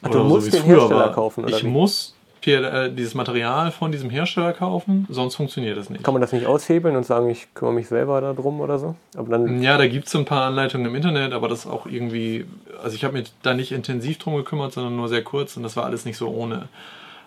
Ach, 0.02 0.10
du 0.10 0.22
musst 0.22 0.52
so, 0.52 0.58
den 0.58 0.64
Hersteller 0.66 1.00
war. 1.00 1.12
kaufen, 1.12 1.44
oder? 1.44 1.56
Ich 1.56 1.64
wie? 1.64 1.68
muss 1.68 2.14
äh, 2.46 2.92
dieses 2.92 3.14
Material 3.14 3.70
von 3.70 3.92
diesem 3.92 4.10
Hersteller 4.10 4.52
kaufen, 4.52 5.06
sonst 5.08 5.36
funktioniert 5.36 5.76
das 5.76 5.90
nicht. 5.90 6.02
Kann 6.02 6.14
man 6.14 6.20
das 6.20 6.32
nicht 6.32 6.46
aushebeln 6.46 6.96
und 6.96 7.04
sagen, 7.04 7.28
ich 7.30 7.52
kümmere 7.54 7.74
mich 7.74 7.88
selber 7.88 8.20
darum 8.20 8.60
oder 8.60 8.78
so? 8.78 8.94
Aber 9.16 9.30
dann 9.30 9.62
ja, 9.62 9.78
da 9.78 9.86
gibt 9.86 10.08
es 10.08 10.16
ein 10.16 10.24
paar 10.24 10.46
Anleitungen 10.46 10.86
im 10.86 10.94
Internet, 10.94 11.32
aber 11.32 11.48
das 11.48 11.66
auch 11.66 11.86
irgendwie, 11.86 12.46
also 12.82 12.96
ich 12.96 13.04
habe 13.04 13.14
mich 13.14 13.32
da 13.42 13.54
nicht 13.54 13.72
intensiv 13.72 14.18
drum 14.18 14.36
gekümmert, 14.36 14.72
sondern 14.72 14.96
nur 14.96 15.08
sehr 15.08 15.22
kurz 15.22 15.56
und 15.56 15.62
das 15.62 15.76
war 15.76 15.84
alles 15.84 16.04
nicht 16.04 16.16
so 16.16 16.28
ohne. 16.28 16.68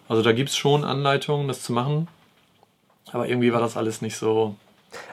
Also 0.09 0.21
da 0.21 0.31
gibt 0.31 0.49
es 0.49 0.57
schon 0.57 0.83
Anleitungen, 0.83 1.47
das 1.47 1.61
zu 1.61 1.73
machen. 1.73 2.07
Aber 3.11 3.27
irgendwie 3.27 3.53
war 3.53 3.61
das 3.61 3.77
alles 3.77 4.01
nicht 4.01 4.17
so. 4.17 4.55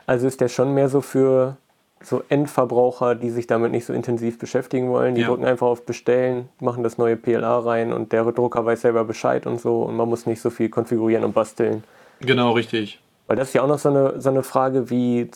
Also 0.06 0.26
ist 0.26 0.40
der 0.40 0.48
schon 0.48 0.74
mehr 0.74 0.88
so 0.88 1.00
für 1.00 1.56
so 2.02 2.22
Endverbraucher, 2.28 3.14
die 3.14 3.30
sich 3.30 3.46
damit 3.46 3.72
nicht 3.72 3.84
so 3.84 3.92
intensiv 3.92 4.38
beschäftigen 4.38 4.88
wollen. 4.88 5.14
Die 5.14 5.22
ja. 5.22 5.28
drücken 5.28 5.44
einfach 5.44 5.66
auf 5.66 5.84
Bestellen, 5.84 6.48
machen 6.58 6.82
das 6.82 6.98
neue 6.98 7.16
PLA 7.16 7.58
rein 7.58 7.92
und 7.92 8.12
der 8.12 8.24
Drucker 8.24 8.64
weiß 8.64 8.80
selber 8.80 9.04
Bescheid 9.04 9.46
und 9.46 9.60
so 9.60 9.82
und 9.82 9.96
man 9.96 10.08
muss 10.08 10.26
nicht 10.26 10.40
so 10.40 10.50
viel 10.50 10.70
konfigurieren 10.70 11.24
und 11.24 11.34
basteln. 11.34 11.84
Genau, 12.20 12.52
richtig. 12.52 13.00
Weil 13.26 13.36
das 13.36 13.48
ist 13.48 13.54
ja 13.54 13.62
auch 13.62 13.68
noch 13.68 13.78
so 13.78 13.90
eine, 13.90 14.20
so 14.20 14.30
eine 14.30 14.42
Frage 14.42 14.90
wie, 14.90 15.30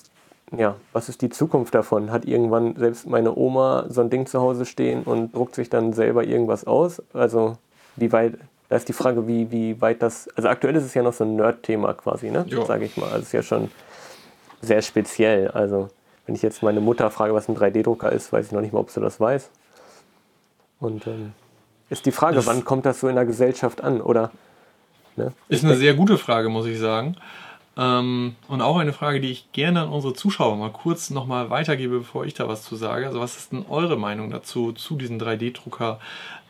ja, 0.56 0.76
was 0.92 1.08
ist 1.08 1.22
die 1.22 1.28
Zukunft 1.28 1.74
davon? 1.74 2.10
Hat 2.10 2.24
irgendwann 2.24 2.76
selbst 2.76 3.06
meine 3.06 3.36
Oma 3.36 3.86
so 3.88 4.00
ein 4.00 4.10
Ding 4.10 4.26
zu 4.26 4.40
Hause 4.40 4.64
stehen 4.64 5.02
und 5.02 5.34
druckt 5.34 5.54
sich 5.54 5.68
dann 5.70 5.92
selber 5.92 6.24
irgendwas 6.24 6.66
aus? 6.66 7.02
Also 7.12 7.58
wie 7.96 8.10
weit 8.12 8.34
da 8.68 8.76
ist 8.76 8.88
die 8.88 8.94
Frage, 8.94 9.28
wie, 9.28 9.50
wie 9.50 9.80
weit 9.80 10.02
das. 10.02 10.28
Also 10.36 10.48
aktuell 10.48 10.74
ist 10.74 10.84
es 10.84 10.94
ja 10.94 11.02
noch 11.02 11.12
so 11.12 11.24
ein 11.24 11.36
Nerd-Thema 11.36 11.94
quasi, 11.94 12.30
ne? 12.30 12.46
Sage 12.66 12.86
ich 12.86 12.96
mal. 12.96 13.06
Also 13.06 13.18
es 13.18 13.26
ist 13.26 13.32
ja 13.32 13.42
schon 13.42 13.70
sehr 14.62 14.82
speziell. 14.82 15.48
Also, 15.48 15.90
wenn 16.26 16.34
ich 16.34 16.42
jetzt 16.42 16.62
meine 16.62 16.80
Mutter 16.80 17.10
frage, 17.10 17.34
was 17.34 17.48
ein 17.48 17.56
3D-Drucker 17.56 18.10
ist, 18.10 18.32
weiß 18.32 18.46
ich 18.46 18.52
noch 18.52 18.60
nicht 18.60 18.72
mal, 18.72 18.80
ob 18.80 18.90
sie 18.90 19.00
das 19.00 19.20
weiß. 19.20 19.50
Und 20.80 21.06
ähm, 21.06 21.32
ist 21.90 22.06
die 22.06 22.12
Frage, 22.12 22.36
das 22.36 22.46
wann 22.46 22.64
kommt 22.64 22.86
das 22.86 23.00
so 23.00 23.08
in 23.08 23.14
der 23.14 23.26
Gesellschaft 23.26 23.82
an? 23.82 24.00
Oder. 24.00 24.30
Ne? 25.16 25.32
Ist 25.48 25.64
eine 25.64 25.76
sehr 25.76 25.94
gute 25.94 26.18
Frage, 26.18 26.48
muss 26.48 26.66
ich 26.66 26.78
sagen. 26.78 27.16
Ähm, 27.76 28.36
und 28.48 28.62
auch 28.62 28.78
eine 28.78 28.92
Frage, 28.92 29.20
die 29.20 29.30
ich 29.30 29.52
gerne 29.52 29.82
an 29.82 29.88
unsere 29.88 30.14
Zuschauer 30.14 30.56
mal 30.56 30.70
kurz 30.70 31.10
nochmal 31.10 31.50
weitergebe, 31.50 31.98
bevor 31.98 32.24
ich 32.24 32.34
da 32.34 32.48
was 32.48 32.62
zu 32.62 32.76
sage. 32.76 33.06
Also 33.06 33.20
was 33.20 33.36
ist 33.36 33.52
denn 33.52 33.64
eure 33.68 33.96
Meinung 33.96 34.30
dazu, 34.30 34.72
zu 34.72 34.96
diesem 34.96 35.18
3D-Drucker? 35.18 35.98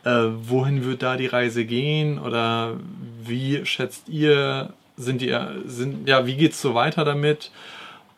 Äh, 0.03 0.27
wohin 0.41 0.85
wird 0.85 1.01
da 1.01 1.17
die 1.17 1.27
Reise 1.27 1.65
gehen? 1.65 2.19
Oder 2.19 2.75
wie 3.23 3.65
schätzt 3.65 4.07
ihr, 4.07 4.73
sind 4.97 5.21
die, 5.21 5.35
sind, 5.65 6.07
ja, 6.07 6.25
wie 6.25 6.35
geht's 6.35 6.61
so 6.61 6.75
weiter 6.75 7.05
damit? 7.05 7.51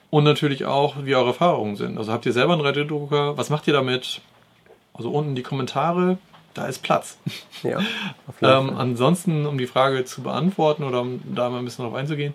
Und 0.10 0.24
natürlich 0.24 0.66
auch, 0.66 0.96
wie 1.04 1.16
eure 1.16 1.28
Erfahrungen 1.28 1.76
sind. 1.76 1.98
Also 1.98 2.14
habt 2.14 2.26
ihr 2.26 2.34
selber 2.34 2.54
einen 2.54 2.62
3D-Drucker? 2.62 3.38
Was 3.38 3.50
macht 3.50 3.68
ihr 3.68 3.74
damit? 3.74 4.22
Also 4.94 5.12
unten 5.12 5.36
die 5.36 5.44
Kommentare, 5.44 6.18
da 6.54 6.66
ist 6.66 6.82
Platz. 6.82 7.18
Ja, 7.62 7.80
ähm, 8.42 8.76
ansonsten, 8.78 9.46
um 9.46 9.58
die 9.58 9.68
Frage 9.68 10.06
zu 10.06 10.24
beantworten 10.24 10.84
oder 10.84 11.02
um 11.02 11.22
da 11.36 11.50
mal 11.50 11.60
ein 11.60 11.66
bisschen 11.66 11.86
drauf 11.86 11.94
einzugehen, 11.94 12.34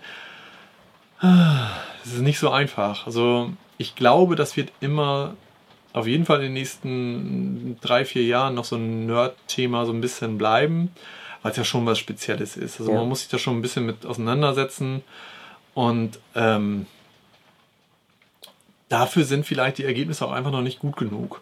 Es 2.04 2.12
ist 2.12 2.20
nicht 2.20 2.38
so 2.38 2.50
einfach. 2.50 3.06
Also 3.06 3.52
ich 3.78 3.94
glaube, 3.94 4.36
das 4.36 4.56
wird 4.56 4.72
immer 4.80 5.34
auf 5.92 6.06
jeden 6.06 6.24
Fall 6.24 6.38
in 6.38 6.44
den 6.44 6.52
nächsten 6.54 7.78
drei, 7.80 8.04
vier 8.04 8.24
Jahren 8.24 8.54
noch 8.54 8.64
so 8.64 8.76
ein 8.76 9.06
Nerd-Thema 9.06 9.86
so 9.86 9.92
ein 9.92 10.00
bisschen 10.00 10.38
bleiben, 10.38 10.90
weil 11.42 11.52
es 11.52 11.58
ja 11.58 11.64
schon 11.64 11.86
was 11.86 11.98
Spezielles 11.98 12.56
ist. 12.56 12.80
Also 12.80 12.92
ja. 12.92 12.98
man 12.98 13.08
muss 13.08 13.20
sich 13.20 13.28
da 13.28 13.38
schon 13.38 13.58
ein 13.58 13.62
bisschen 13.62 13.86
mit 13.86 14.06
auseinandersetzen 14.06 15.02
und 15.74 16.18
ähm, 16.34 16.86
dafür 18.92 19.24
sind 19.24 19.46
vielleicht 19.46 19.78
die 19.78 19.84
Ergebnisse 19.84 20.26
auch 20.26 20.32
einfach 20.32 20.50
noch 20.50 20.60
nicht 20.60 20.80
gut 20.80 20.96
genug. 20.96 21.40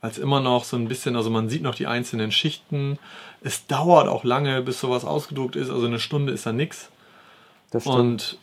Weil 0.00 0.10
es 0.10 0.18
immer 0.18 0.40
noch 0.40 0.64
so 0.64 0.76
ein 0.76 0.88
bisschen, 0.88 1.14
also 1.14 1.28
man 1.28 1.50
sieht 1.50 1.62
noch 1.62 1.74
die 1.74 1.86
einzelnen 1.86 2.32
Schichten. 2.32 2.98
Es 3.42 3.66
dauert 3.66 4.08
auch 4.08 4.24
lange, 4.24 4.62
bis 4.62 4.80
sowas 4.80 5.04
ausgedruckt 5.04 5.56
ist. 5.56 5.68
Also 5.68 5.86
eine 5.86 6.00
Stunde 6.00 6.32
ist 6.32 6.46
da 6.46 6.52
nichts. 6.52 6.88
Und 7.84 8.38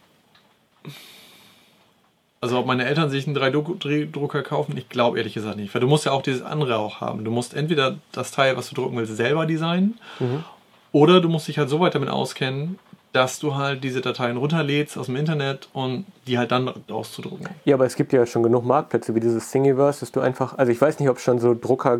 also 2.39 2.60
ob 2.60 2.67
meine 2.67 2.86
Eltern 2.86 3.10
sich 3.10 3.26
einen 3.26 3.36
3D-Drucker 3.36 4.43
kaufen, 4.43 4.78
ich 4.78 4.88
glaube 4.88 5.17
ehrlich 5.17 5.34
gesagt 5.34 5.58
nicht. 5.58 5.73
Weil 5.73 5.82
du 5.82 5.88
musst 5.88 6.06
ja 6.06 6.12
auch 6.12 6.21
dieses 6.21 6.43
andere 6.43 6.78
auch 6.78 7.02
haben. 7.02 7.26
Du 7.26 7.32
musst 7.32 7.56
entweder 7.56 7.97
das 8.12 8.32
Teil, 8.32 8.56
was 8.56 8.69
du 8.69 8.76
drucken 8.76 8.95
willst, 8.95 9.17
selber 9.17 9.47
designen. 9.47 9.97
Mhm. 10.19 10.43
Oder 10.91 11.21
du 11.21 11.30
musst 11.30 11.47
dich 11.47 11.58
halt 11.58 11.69
so 11.69 11.80
weit 11.80 11.95
damit 11.95 12.10
auskennen, 12.10 12.78
dass 13.13 13.39
du 13.39 13.56
halt 13.56 13.84
diese 13.84 14.02
Dateien 14.02 14.38
runterlädst 14.38 14.98
aus 14.98 15.08
dem 15.08 15.15
Internet 15.15 15.70
und 15.74 16.06
die 16.28 16.38
halt 16.38 16.52
dann 16.52 16.72
auszudrucken. 16.89 17.48
Ja, 17.65 17.76
aber 17.76 17.86
es 17.86 17.96
gibt 17.96 18.13
ja 18.13 18.26
schon 18.26 18.43
genug 18.43 18.65
Marktplätze 18.65 19.15
wie 19.15 19.20
dieses 19.20 19.50
Thingiverse, 19.52 20.02
dass 20.02 20.12
du 20.12 20.20
einfach, 20.20 20.58
also 20.58 20.72
ich 20.72 20.80
weiß 20.80 21.00
nicht, 21.00 21.10
ob 21.10 21.20
schon 21.20 21.39
so 21.39 21.54
Drucker, 21.54 22.00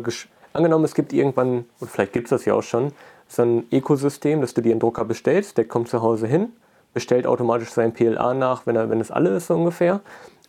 angenommen 0.52 0.84
es 0.84 0.94
gibt 0.94 1.12
irgendwann, 1.12 1.64
und 1.80 1.90
vielleicht 1.90 2.12
gibt 2.12 2.26
es 2.26 2.30
das 2.30 2.44
ja 2.44 2.54
auch 2.54 2.62
schon, 2.62 2.92
so 3.28 3.42
ein 3.42 3.66
Ökosystem, 3.70 4.40
dass 4.40 4.54
du 4.54 4.62
dir 4.62 4.72
einen 4.72 4.80
Drucker 4.80 5.04
bestellst, 5.04 5.58
der 5.58 5.66
kommt 5.66 5.88
zu 5.88 6.02
Hause 6.02 6.26
hin, 6.26 6.50
bestellt 6.94 7.26
automatisch 7.26 7.70
sein 7.70 7.92
PLA 7.92 8.34
nach, 8.34 8.66
wenn, 8.66 8.76
er, 8.76 8.90
wenn 8.90 9.00
es 9.00 9.10
alle 9.10 9.30
ist 9.30 9.48
so 9.48 9.54
ungefähr. 9.54 10.00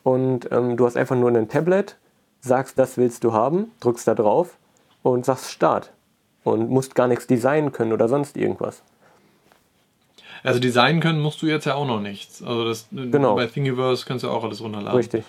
Und 0.03 0.49
ähm, 0.51 0.77
du 0.77 0.85
hast 0.85 0.95
einfach 0.95 1.15
nur 1.15 1.29
ein 1.29 1.49
Tablet, 1.49 1.97
sagst, 2.41 2.79
das 2.79 2.97
willst 2.97 3.23
du 3.23 3.33
haben, 3.33 3.71
drückst 3.81 4.07
da 4.07 4.15
drauf 4.15 4.57
und 5.03 5.25
sagst 5.25 5.51
Start. 5.51 5.91
Und 6.43 6.69
musst 6.69 6.95
gar 6.95 7.07
nichts 7.07 7.27
designen 7.27 7.73
können 7.73 7.91
oder 7.91 8.07
sonst 8.07 8.37
irgendwas. 8.37 8.81
Also 10.43 10.59
designen 10.59 11.01
können 11.01 11.19
musst 11.19 11.41
du 11.41 11.47
jetzt 11.47 11.65
ja 11.65 11.75
auch 11.75 11.87
noch 11.87 12.01
nichts. 12.01 12.41
Also 12.43 12.65
das, 12.65 12.87
genau. 12.91 13.35
bei 13.35 13.47
Thingiverse 13.47 14.05
kannst 14.05 14.23
du 14.23 14.29
auch 14.29 14.43
alles 14.43 14.61
runterladen. 14.61 14.97
Richtig. 14.97 15.25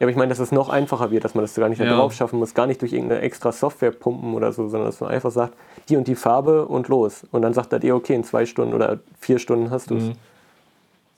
Ja, 0.00 0.06
aber 0.06 0.10
ich 0.10 0.16
meine, 0.16 0.30
dass 0.30 0.40
es 0.40 0.50
noch 0.50 0.68
einfacher 0.68 1.10
wird, 1.10 1.24
dass 1.24 1.34
man 1.34 1.44
das 1.44 1.54
gar 1.54 1.68
nicht 1.68 1.78
ja. 1.78 1.96
drauf 1.96 2.12
schaffen 2.12 2.38
muss, 2.40 2.54
gar 2.54 2.66
nicht 2.66 2.82
durch 2.82 2.92
irgendeine 2.92 3.20
extra 3.20 3.52
Software 3.52 3.92
pumpen 3.92 4.34
oder 4.34 4.52
so, 4.52 4.68
sondern 4.68 4.88
dass 4.88 5.00
man 5.00 5.10
einfach 5.10 5.30
sagt, 5.30 5.54
die 5.88 5.96
und 5.96 6.08
die 6.08 6.16
Farbe 6.16 6.66
und 6.66 6.88
los. 6.88 7.24
Und 7.30 7.42
dann 7.42 7.54
sagt 7.54 7.72
er 7.72 7.78
dir, 7.78 7.94
okay, 7.94 8.14
in 8.14 8.24
zwei 8.24 8.44
Stunden 8.44 8.74
oder 8.74 8.98
vier 9.20 9.38
Stunden 9.38 9.70
hast 9.70 9.90
du 9.90 9.96
es. 9.96 10.04
Mhm. 10.04 10.12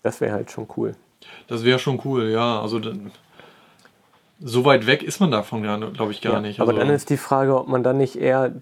Das 0.02 0.20
wäre 0.20 0.32
halt 0.32 0.50
schon 0.50 0.68
cool. 0.76 0.94
Das 1.48 1.64
wäre 1.64 1.78
schon 1.78 2.00
cool, 2.04 2.28
ja. 2.28 2.60
Also 2.60 2.80
so 4.40 4.64
weit 4.66 4.86
weg 4.86 5.02
ist 5.02 5.20
man 5.20 5.30
davon, 5.30 5.62
glaube 5.62 6.12
ich, 6.12 6.20
gar 6.20 6.34
ja, 6.34 6.40
nicht. 6.40 6.60
Also 6.60 6.70
aber 6.70 6.78
dann 6.78 6.90
ist 6.90 7.08
die 7.08 7.16
Frage, 7.16 7.58
ob 7.58 7.68
man 7.68 7.82
dann 7.82 7.96
nicht 7.96 8.16
eher 8.16 8.52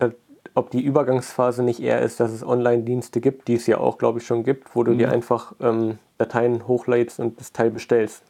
ob 0.55 0.71
die 0.71 0.81
Übergangsphase 0.81 1.62
nicht 1.62 1.81
eher 1.81 2.01
ist, 2.01 2.21
dass 2.21 2.31
es 2.31 2.45
Online-Dienste 2.45 3.21
gibt, 3.21 3.49
die 3.49 3.55
es 3.55 3.67
ja 3.67 3.79
auch, 3.79 3.99
glaube 3.99 4.21
ich, 4.21 4.27
schon 4.27 4.45
gibt, 4.45 4.75
wo 4.77 4.85
du 4.85 4.93
mhm. 4.93 4.99
dir 4.99 5.12
einfach 5.12 5.53
ähm, 5.61 5.99
Dateien 6.19 6.67
hochlädst 6.69 7.19
und 7.19 7.40
das 7.40 7.53
Teil 7.53 7.71
bestellst, 7.71 8.23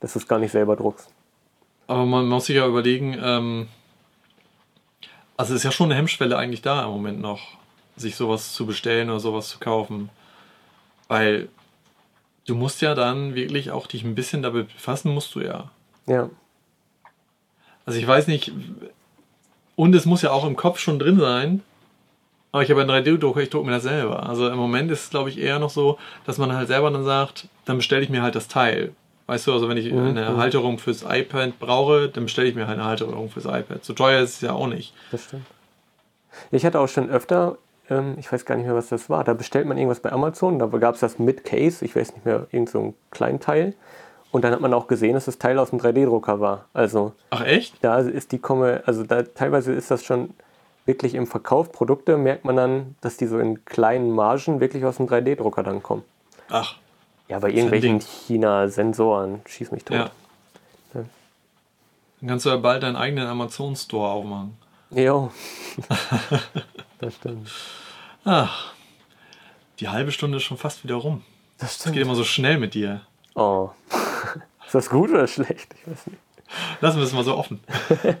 dass 0.00 0.14
du 0.14 0.18
es 0.18 0.26
gar 0.26 0.38
nicht 0.38 0.52
selber 0.52 0.76
druckst. 0.76 1.10
Aber 1.86 2.06
man 2.06 2.26
muss 2.26 2.46
sich 2.46 2.56
ja 2.56 2.66
überlegen, 2.66 3.16
ähm, 3.22 3.68
also 5.36 5.54
ist 5.54 5.62
ja 5.62 5.70
schon 5.70 5.86
eine 5.86 5.96
Hemmschwelle 5.96 6.36
eigentlich 6.36 6.62
da 6.62 6.84
im 6.84 6.90
Moment 6.90 7.20
noch, 7.20 7.58
sich 7.96 8.16
sowas 8.16 8.54
zu 8.54 8.66
bestellen 8.66 9.10
oder 9.10 9.20
sowas 9.20 9.48
zu 9.48 9.58
kaufen. 9.58 10.10
Weil 11.08 11.48
du 12.46 12.54
musst 12.54 12.80
ja 12.80 12.94
dann 12.94 13.34
wirklich 13.34 13.70
auch 13.70 13.86
dich 13.86 14.02
ein 14.02 14.14
bisschen 14.14 14.42
damit 14.42 14.68
befassen, 14.68 15.12
musst 15.12 15.34
du 15.34 15.40
ja. 15.40 15.70
Ja. 16.06 16.30
Also 17.84 17.98
ich 17.98 18.06
weiß 18.06 18.26
nicht, 18.26 18.52
und 19.76 19.94
es 19.94 20.06
muss 20.06 20.22
ja 20.22 20.32
auch 20.32 20.46
im 20.46 20.56
Kopf 20.56 20.78
schon 20.78 20.98
drin 20.98 21.20
sein. 21.20 21.62
Aber 22.52 22.62
ich 22.62 22.70
habe 22.70 22.80
einen 22.80 22.90
3D-Drucker, 22.90 23.40
ich 23.40 23.50
drucke 23.50 23.66
mir 23.66 23.72
das 23.72 23.82
selber. 23.82 24.26
Also 24.26 24.48
im 24.48 24.56
Moment 24.56 24.90
ist 24.90 25.04
es, 25.04 25.10
glaube 25.10 25.28
ich, 25.28 25.38
eher 25.38 25.58
noch 25.58 25.68
so, 25.68 25.98
dass 26.24 26.38
man 26.38 26.52
halt 26.54 26.68
selber 26.68 26.90
dann 26.90 27.04
sagt, 27.04 27.48
dann 27.66 27.76
bestelle 27.76 28.02
ich 28.02 28.08
mir 28.08 28.22
halt 28.22 28.34
das 28.34 28.48
Teil. 28.48 28.92
Weißt 29.26 29.46
du, 29.46 29.52
also 29.52 29.68
wenn 29.68 29.76
ich 29.76 29.92
mhm. 29.92 30.06
eine 30.06 30.30
mhm. 30.30 30.36
Halterung 30.38 30.78
fürs 30.78 31.02
iPad 31.02 31.58
brauche, 31.58 32.08
dann 32.08 32.24
bestelle 32.24 32.48
ich 32.48 32.54
mir 32.54 32.66
halt 32.66 32.78
eine 32.78 32.88
Halterung 32.88 33.28
fürs 33.28 33.44
iPad. 33.44 33.84
So 33.84 33.92
teuer 33.92 34.22
ist 34.22 34.36
es 34.36 34.40
ja 34.40 34.52
auch 34.52 34.68
nicht. 34.68 34.94
Das 35.10 35.24
stimmt. 35.24 35.44
Ich 36.50 36.64
hatte 36.64 36.80
auch 36.80 36.88
schon 36.88 37.10
öfter, 37.10 37.58
ähm, 37.90 38.14
ich 38.18 38.30
weiß 38.32 38.44
gar 38.44 38.56
nicht 38.56 38.66
mehr, 38.66 38.74
was 38.74 38.88
das 38.88 39.10
war, 39.10 39.24
da 39.24 39.34
bestellt 39.34 39.66
man 39.66 39.76
irgendwas 39.76 40.00
bei 40.00 40.12
Amazon, 40.12 40.58
da 40.58 40.66
gab 40.66 40.94
es 40.94 41.00
das 41.00 41.18
mit 41.18 41.44
Case, 41.44 41.84
ich 41.84 41.96
weiß 41.96 42.14
nicht 42.14 42.24
mehr, 42.24 42.46
irgend 42.52 42.70
so 42.70 42.80
ein 42.80 42.94
Kleinteil. 43.10 43.74
Und 44.32 44.42
dann 44.42 44.52
hat 44.52 44.60
man 44.60 44.74
auch 44.74 44.86
gesehen, 44.86 45.14
dass 45.14 45.26
das 45.26 45.38
Teil 45.38 45.58
aus 45.58 45.70
dem 45.70 45.80
3D-Drucker 45.80 46.40
war. 46.40 46.66
Also 46.74 47.12
Ach 47.30 47.42
echt? 47.42 47.74
Da 47.82 47.98
ist 48.00 48.32
die 48.32 48.38
Komme, 48.38 48.82
also 48.86 49.02
da 49.02 49.22
teilweise 49.22 49.72
ist 49.72 49.90
das 49.90 50.04
schon 50.04 50.34
wirklich 50.84 51.14
im 51.14 51.26
Verkauf 51.26 51.72
Produkte, 51.72 52.16
merkt 52.16 52.44
man 52.44 52.56
dann, 52.56 52.96
dass 53.00 53.16
die 53.16 53.26
so 53.26 53.38
in 53.38 53.64
kleinen 53.64 54.10
Margen 54.10 54.60
wirklich 54.60 54.84
aus 54.84 54.96
dem 54.96 55.06
3D-Drucker 55.06 55.62
dann 55.62 55.82
kommen. 55.82 56.04
Ach. 56.48 56.76
Ja, 57.28 57.40
bei 57.40 57.50
irgendwelchen 57.50 58.00
China-Sensoren, 58.00 59.42
schieß 59.46 59.72
mich 59.72 59.84
tot. 59.84 59.96
Ja. 59.96 60.10
ja. 60.94 61.04
Dann 62.20 62.28
kannst 62.28 62.46
du 62.46 62.50
ja 62.50 62.56
bald 62.56 62.84
deinen 62.84 62.96
eigenen 62.96 63.26
Amazon-Store 63.26 64.08
aufmachen. 64.08 64.56
Jo. 64.90 65.32
das 67.00 67.14
stimmt. 67.14 67.50
Ach. 68.24 68.72
Die 69.80 69.88
halbe 69.88 70.12
Stunde 70.12 70.38
ist 70.38 70.44
schon 70.44 70.56
fast 70.56 70.84
wieder 70.84 70.94
rum. 70.94 71.22
Das 71.58 71.74
stimmt. 71.74 71.86
Das 71.86 71.92
geht 71.94 72.02
immer 72.02 72.14
so 72.14 72.24
schnell 72.24 72.58
mit 72.58 72.74
dir. 72.74 73.00
Oh. 73.34 73.70
Ist 74.66 74.74
das 74.74 74.90
gut 74.90 75.10
oder 75.10 75.26
schlecht? 75.26 75.74
Ich 75.74 75.90
weiß 75.90 76.06
nicht. 76.08 76.20
Lassen 76.80 76.98
wir 76.98 77.04
es 77.04 77.12
mal 77.12 77.24
so 77.24 77.36
offen. 77.36 77.60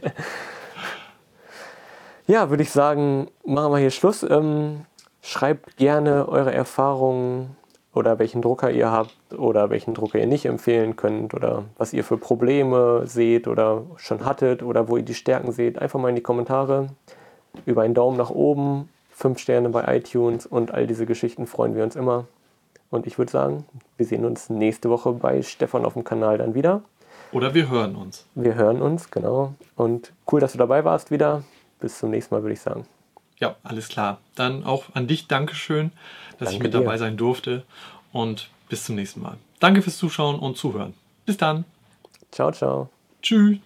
ja, 2.26 2.50
würde 2.50 2.62
ich 2.62 2.70
sagen, 2.70 3.28
machen 3.44 3.72
wir 3.72 3.78
hier 3.78 3.90
Schluss. 3.90 4.22
Ähm, 4.22 4.86
schreibt 5.22 5.76
gerne 5.76 6.28
eure 6.28 6.52
Erfahrungen 6.52 7.56
oder 7.94 8.18
welchen 8.18 8.42
Drucker 8.42 8.70
ihr 8.70 8.90
habt 8.90 9.16
oder 9.36 9.70
welchen 9.70 9.94
Drucker 9.94 10.18
ihr 10.18 10.26
nicht 10.26 10.44
empfehlen 10.44 10.96
könnt 10.96 11.34
oder 11.34 11.64
was 11.78 11.92
ihr 11.92 12.04
für 12.04 12.18
Probleme 12.18 13.02
seht 13.06 13.48
oder 13.48 13.82
schon 13.96 14.24
hattet 14.24 14.62
oder 14.62 14.88
wo 14.88 14.98
ihr 14.98 15.02
die 15.02 15.14
Stärken 15.14 15.50
seht. 15.50 15.78
Einfach 15.78 15.98
mal 15.98 16.10
in 16.10 16.14
die 16.14 16.22
Kommentare. 16.22 16.88
Über 17.64 17.82
einen 17.82 17.94
Daumen 17.94 18.18
nach 18.18 18.30
oben, 18.30 18.90
fünf 19.10 19.38
Sterne 19.38 19.70
bei 19.70 19.96
iTunes 19.96 20.46
und 20.46 20.72
all 20.72 20.86
diese 20.86 21.06
Geschichten 21.06 21.46
freuen 21.46 21.74
wir 21.74 21.82
uns 21.82 21.96
immer. 21.96 22.26
Und 22.90 23.06
ich 23.06 23.18
würde 23.18 23.32
sagen, 23.32 23.64
wir 23.96 24.06
sehen 24.06 24.24
uns 24.24 24.48
nächste 24.50 24.90
Woche 24.90 25.12
bei 25.12 25.42
Stefan 25.42 25.84
auf 25.84 25.94
dem 25.94 26.04
Kanal 26.04 26.38
dann 26.38 26.54
wieder. 26.54 26.82
Oder 27.32 27.54
wir 27.54 27.68
hören 27.68 27.96
uns. 27.96 28.26
Wir 28.34 28.54
hören 28.54 28.80
uns, 28.80 29.10
genau. 29.10 29.54
Und 29.74 30.12
cool, 30.30 30.40
dass 30.40 30.52
du 30.52 30.58
dabei 30.58 30.84
warst 30.84 31.10
wieder. 31.10 31.42
Bis 31.80 31.98
zum 31.98 32.10
nächsten 32.10 32.34
Mal, 32.34 32.42
würde 32.42 32.54
ich 32.54 32.60
sagen. 32.60 32.86
Ja, 33.38 33.56
alles 33.62 33.88
klar. 33.88 34.18
Dann 34.34 34.64
auch 34.64 34.84
an 34.94 35.06
dich 35.06 35.28
Dankeschön, 35.28 35.92
dass 36.38 36.48
Danke 36.50 36.54
ich 36.54 36.62
mit 36.62 36.74
dir. 36.74 36.80
dabei 36.80 36.96
sein 36.96 37.16
durfte. 37.16 37.64
Und 38.12 38.48
bis 38.68 38.84
zum 38.84 38.94
nächsten 38.94 39.20
Mal. 39.20 39.36
Danke 39.60 39.82
fürs 39.82 39.98
Zuschauen 39.98 40.38
und 40.38 40.56
Zuhören. 40.56 40.94
Bis 41.26 41.36
dann. 41.36 41.64
Ciao, 42.30 42.52
ciao. 42.52 42.88
Tschüss. 43.22 43.65